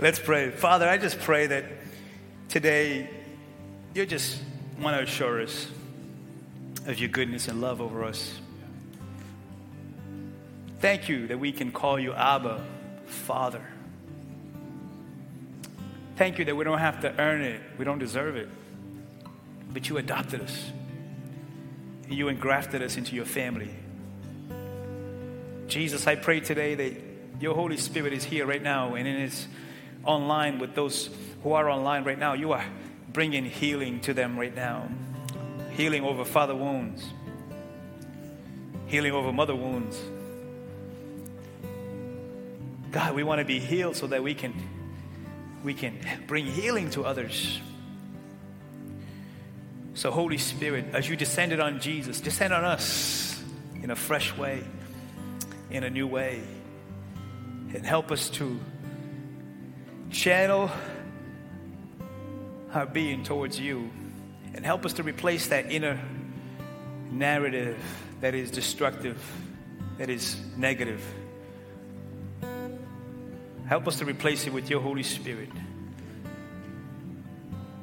Let's 0.00 0.18
pray. 0.18 0.50
Father, 0.50 0.88
I 0.88 0.98
just 0.98 1.20
pray 1.20 1.46
that 1.46 1.64
today 2.48 3.08
you 3.94 4.04
just 4.06 4.42
want 4.80 4.96
to 4.96 5.04
assure 5.04 5.40
us 5.40 5.68
of 6.86 6.98
your 6.98 7.10
goodness 7.10 7.46
and 7.46 7.60
love 7.60 7.80
over 7.80 8.02
us. 8.02 8.40
Thank 10.80 11.08
you 11.08 11.28
that 11.28 11.38
we 11.38 11.52
can 11.52 11.70
call 11.70 11.98
you 11.98 12.12
Abba, 12.12 12.64
Father. 13.06 13.62
Thank 16.16 16.38
you 16.38 16.46
that 16.46 16.56
we 16.56 16.64
don't 16.64 16.78
have 16.78 17.00
to 17.02 17.14
earn 17.20 17.42
it, 17.42 17.60
we 17.78 17.84
don't 17.84 17.98
deserve 17.98 18.36
it. 18.36 18.48
But 19.70 19.88
you 19.88 19.98
adopted 19.98 20.40
us, 20.40 20.72
you 22.08 22.28
engrafted 22.28 22.82
us 22.82 22.96
into 22.96 23.14
your 23.14 23.26
family. 23.26 23.70
Jesus, 25.68 26.06
I 26.06 26.14
pray 26.14 26.40
today 26.40 26.74
that 26.74 26.96
your 27.40 27.54
Holy 27.54 27.76
Spirit 27.76 28.14
is 28.14 28.24
here 28.24 28.46
right 28.46 28.62
now 28.62 28.94
and 28.94 29.06
it 29.06 29.20
is 29.20 29.46
online 30.04 30.58
with 30.58 30.74
those 30.74 31.10
who 31.42 31.52
are 31.52 31.68
online 31.68 32.04
right 32.04 32.18
now. 32.18 32.32
You 32.32 32.52
are 32.52 32.64
bringing 33.12 33.44
healing 33.44 34.00
to 34.02 34.14
them 34.14 34.38
right 34.38 34.54
now. 34.54 34.88
Healing 35.72 36.04
over 36.04 36.24
father 36.24 36.54
wounds, 36.54 37.04
healing 38.86 39.12
over 39.12 39.32
mother 39.32 39.54
wounds. 39.54 40.00
God, 42.92 43.14
we 43.14 43.22
want 43.22 43.40
to 43.40 43.44
be 43.44 43.58
healed 43.58 43.96
so 43.96 44.06
that 44.06 44.22
we 44.22 44.32
can 44.34 44.54
we 45.66 45.74
can 45.74 45.98
bring 46.28 46.46
healing 46.46 46.88
to 46.90 47.04
others. 47.04 47.60
So, 49.94 50.12
Holy 50.12 50.38
Spirit, 50.38 50.84
as 50.92 51.08
you 51.08 51.16
descended 51.16 51.58
on 51.58 51.80
Jesus, 51.80 52.20
descend 52.20 52.54
on 52.54 52.64
us 52.64 53.42
in 53.82 53.90
a 53.90 53.96
fresh 53.96 54.36
way, 54.36 54.62
in 55.68 55.82
a 55.82 55.90
new 55.90 56.06
way, 56.06 56.40
and 57.74 57.84
help 57.84 58.12
us 58.12 58.30
to 58.30 58.60
channel 60.12 60.70
our 62.72 62.86
being 62.86 63.24
towards 63.24 63.58
you 63.58 63.90
and 64.54 64.64
help 64.64 64.86
us 64.86 64.92
to 64.92 65.02
replace 65.02 65.48
that 65.48 65.72
inner 65.72 66.00
narrative 67.10 67.76
that 68.20 68.36
is 68.36 68.52
destructive, 68.52 69.20
that 69.98 70.10
is 70.10 70.36
negative. 70.56 71.04
Help 73.68 73.88
us 73.88 73.98
to 73.98 74.04
replace 74.04 74.46
it 74.46 74.52
with 74.52 74.70
your 74.70 74.80
Holy 74.80 75.02
Spirit. 75.02 75.50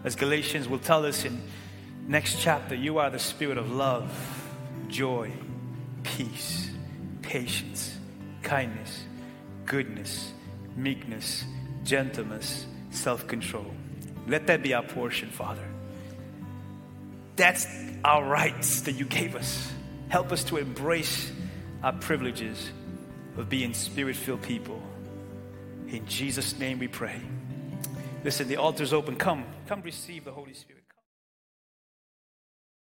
As 0.03 0.15
Galatians 0.15 0.67
will 0.67 0.79
tell 0.79 1.05
us 1.05 1.25
in 1.25 1.41
next 2.07 2.39
chapter, 2.39 2.75
you 2.75 2.99
are 2.99 3.09
the 3.09 3.19
spirit 3.19 3.57
of 3.57 3.71
love, 3.71 4.11
joy, 4.87 5.31
peace, 6.03 6.69
patience, 7.21 7.97
kindness, 8.43 9.03
goodness, 9.65 10.31
meekness, 10.75 11.43
gentleness, 11.83 12.65
self-control. 12.91 13.73
Let 14.27 14.47
that 14.47 14.63
be 14.63 14.73
our 14.73 14.83
portion, 14.83 15.29
Father. 15.29 15.67
That's 17.35 17.67
our 18.05 18.23
rights 18.23 18.81
that 18.81 18.93
you 18.93 19.05
gave 19.05 19.35
us. 19.35 19.71
Help 20.09 20.31
us 20.31 20.43
to 20.45 20.57
embrace 20.57 21.31
our 21.81 21.93
privileges 21.93 22.69
of 23.35 23.49
being 23.49 23.73
spirit 23.73 24.15
filled 24.15 24.43
people. 24.43 24.81
In 25.93 26.07
Jesus' 26.07 26.57
name 26.57 26.79
we 26.79 26.87
pray. 26.87 27.21
Listen, 28.23 28.47
the 28.47 28.57
altar's 28.57 28.93
open. 28.93 29.15
Come, 29.15 29.45
come 29.67 29.83
receive 29.83 30.25
the 30.25 30.31
Holy 30.31 30.55
Spirit. 30.55 30.82